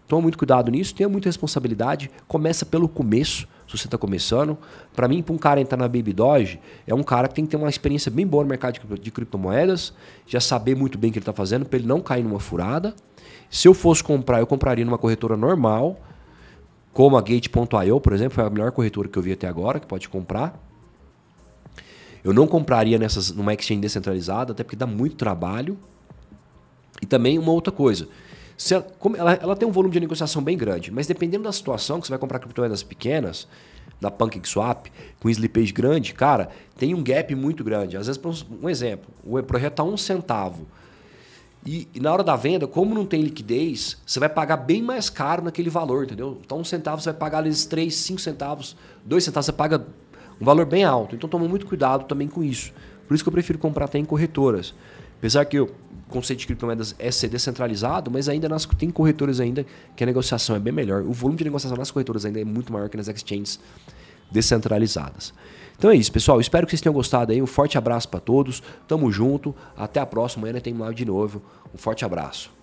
Toma 0.08 0.22
muito 0.22 0.38
cuidado 0.38 0.72
nisso, 0.72 0.96
tenha 0.96 1.10
muita 1.10 1.30
responsabilidade. 1.30 2.10
Começa 2.28 2.66
pelo 2.66 2.88
começo, 2.88 3.48
se 3.68 3.78
você 3.78 3.88
está 3.88 3.98
começando. 3.98 4.58
Para 4.94 5.08
mim, 5.08 5.22
para 5.22 5.34
um 5.34 5.38
cara 5.38 5.62
entrar 5.62 5.78
na 5.78 5.88
Baby 5.88 6.14
Doge, 6.14 6.60
é 6.88 6.94
um 6.94 7.04
cara 7.04 7.28
que 7.28 7.36
tem 7.36 7.46
que 7.46 7.52
ter 7.52 7.58
uma 7.58 7.70
experiência 7.70 8.10
bem 8.10 8.26
boa 8.26 8.44
no 8.44 8.50
mercado 8.50 8.80
de 9.00 9.12
criptomoedas, 9.12 9.94
já 10.28 10.40
saber 10.40 10.76
muito 10.76 10.98
bem 10.98 11.10
o 11.10 11.14
que 11.14 11.20
ele 11.20 11.24
está 11.24 11.34
fazendo, 11.34 11.66
para 11.66 11.80
ele 11.80 11.88
não 11.88 12.02
cair 12.02 12.24
numa 12.24 12.40
furada. 12.40 12.94
Se 13.50 13.68
eu 13.68 13.74
fosse 13.74 14.04
comprar, 14.04 14.40
eu 14.40 14.48
compraria 14.48 14.84
numa 14.84 14.98
corretora 14.98 15.36
normal, 15.36 16.00
como 16.94 17.18
a 17.18 17.22
Gate.io, 17.22 18.00
por 18.02 18.14
exemplo, 18.14 18.36
foi 18.36 18.44
a 18.46 18.50
melhor 18.50 18.72
corretora 18.72 19.08
que 19.08 19.18
eu 19.18 19.24
vi 19.24 19.34
até 19.34 19.48
agora, 19.48 19.80
que 19.80 19.88
pode 19.88 20.10
comprar. 20.10 20.70
Eu 22.23 22.34
não 22.34 22.47
compraria 22.47 22.97
nessas, 22.99 23.31
numa 23.31 23.53
exchange 23.53 23.81
descentralizada, 23.81 24.53
até 24.53 24.63
porque 24.63 24.75
dá 24.75 24.86
muito 24.86 25.15
trabalho. 25.15 25.77
E 27.01 27.05
também 27.05 27.39
uma 27.39 27.51
outra 27.51 27.71
coisa. 27.71 28.07
Ela, 28.69 28.86
ela, 29.17 29.34
ela, 29.34 29.55
tem 29.55 29.67
um 29.67 29.71
volume 29.71 29.93
de 29.93 29.99
negociação 29.99 30.43
bem 30.43 30.55
grande, 30.55 30.91
mas 30.91 31.07
dependendo 31.07 31.45
da 31.45 31.51
situação 31.51 31.99
que 31.99 32.05
você 32.05 32.12
vai 32.12 32.19
comprar 32.19 32.38
criptomoedas 32.38 32.84
pequenas, 32.84 33.47
da 33.99 34.10
PancakeSwap, 34.10 34.91
com 35.19 35.29
slippage 35.29 35.71
grande, 35.71 36.13
cara, 36.13 36.49
tem 36.75 36.95
um 36.95 37.03
gap 37.03 37.34
muito 37.36 37.63
grande. 37.63 37.95
Às 37.95 38.07
vezes, 38.07 38.21
um 38.62 38.67
exemplo, 38.67 39.10
o 39.23 39.41
projeto 39.43 39.73
está 39.73 39.84
um 39.84 39.95
centavo. 39.95 40.67
E, 41.63 41.88
e, 41.93 41.99
na 41.99 42.12
hora 42.12 42.23
da 42.23 42.36
venda, 42.36 42.65
como 42.67 42.95
não 42.95 43.05
tem 43.05 43.21
liquidez, 43.21 43.97
você 44.03 44.19
vai 44.19 44.27
pagar 44.27 44.57
bem 44.57 44.81
mais 44.81 45.12
caro 45.12 45.43
naquele 45.43 45.69
valor, 45.69 46.05
entendeu? 46.05 46.39
Então, 46.43 46.60
um 46.60 46.63
centavo 46.63 46.99
você 46.99 47.12
vai 47.12 47.19
pagar 47.19 47.38
ali 47.38 47.55
3, 47.55 47.93
5 47.93 48.19
centavos, 48.19 48.75
2 49.05 49.23
centavos 49.23 49.45
você 49.45 49.51
paga 49.51 49.86
um 50.41 50.45
valor 50.45 50.65
bem 50.65 50.84
alto. 50.84 51.15
Então 51.15 51.30
toma 51.30 51.47
muito 51.47 51.65
cuidado 51.67 52.06
também 52.06 52.27
com 52.27 52.43
isso. 52.43 52.73
Por 53.08 53.13
isso 53.13 53.23
que 53.23 53.30
eu 53.30 53.34
prefiro 53.34 53.60
comprar 53.60 53.86
até 53.86 53.99
em 53.99 54.06
corretoras. 54.06 54.73
Apesar 55.19 55.45
que 55.45 55.60
o 55.60 55.69
conceito 56.10 56.39
de 56.39 56.47
criptomoedas 56.47 56.95
é 56.97 57.12
ser 57.12 57.27
descentralizado, 57.27 58.10
mas 58.10 58.27
ainda 58.27 58.49
nas, 58.49 58.65
tem 58.65 58.89
corretoras 58.89 59.39
ainda 59.39 59.65
que 59.95 60.04
a 60.04 60.08
negociação 60.08 60.56
é 60.56 60.60
bem 60.60 60.73
melhor. 60.73 61.04
O 61.04 61.13
volume 61.13 61.38
de 61.38 61.43
negociação 61.43 61.77
nas 61.77 61.91
corretoras 61.91 62.25
ainda 62.25 62.41
é 62.41 62.43
muito 62.43 62.73
maior 62.73 62.89
que 62.89 62.97
nas 62.97 63.08
exchanges 63.08 63.60
descentralizadas. 64.32 65.34
Então 65.77 65.91
é 65.91 65.95
isso, 65.95 66.12
pessoal. 66.12 66.39
Espero 66.39 66.65
que 66.65 66.71
vocês 66.71 66.82
tenham 66.82 66.93
gostado 66.93 67.32
aí. 67.32 67.41
Um 67.41 67.47
forte 67.47 67.77
abraço 67.77 68.08
para 68.08 68.19
todos. 68.19 68.62
Tamo 68.88 69.12
junto. 69.12 69.56
Até 69.75 69.99
a 69.99 70.06
próxima. 70.06 70.47
Amanhã 70.47 70.62
tem 70.62 70.73
live 70.75 70.95
de 70.95 71.06
novo. 71.06 71.41
Um 71.73 71.77
forte 71.77 72.06
abraço. 72.06 72.61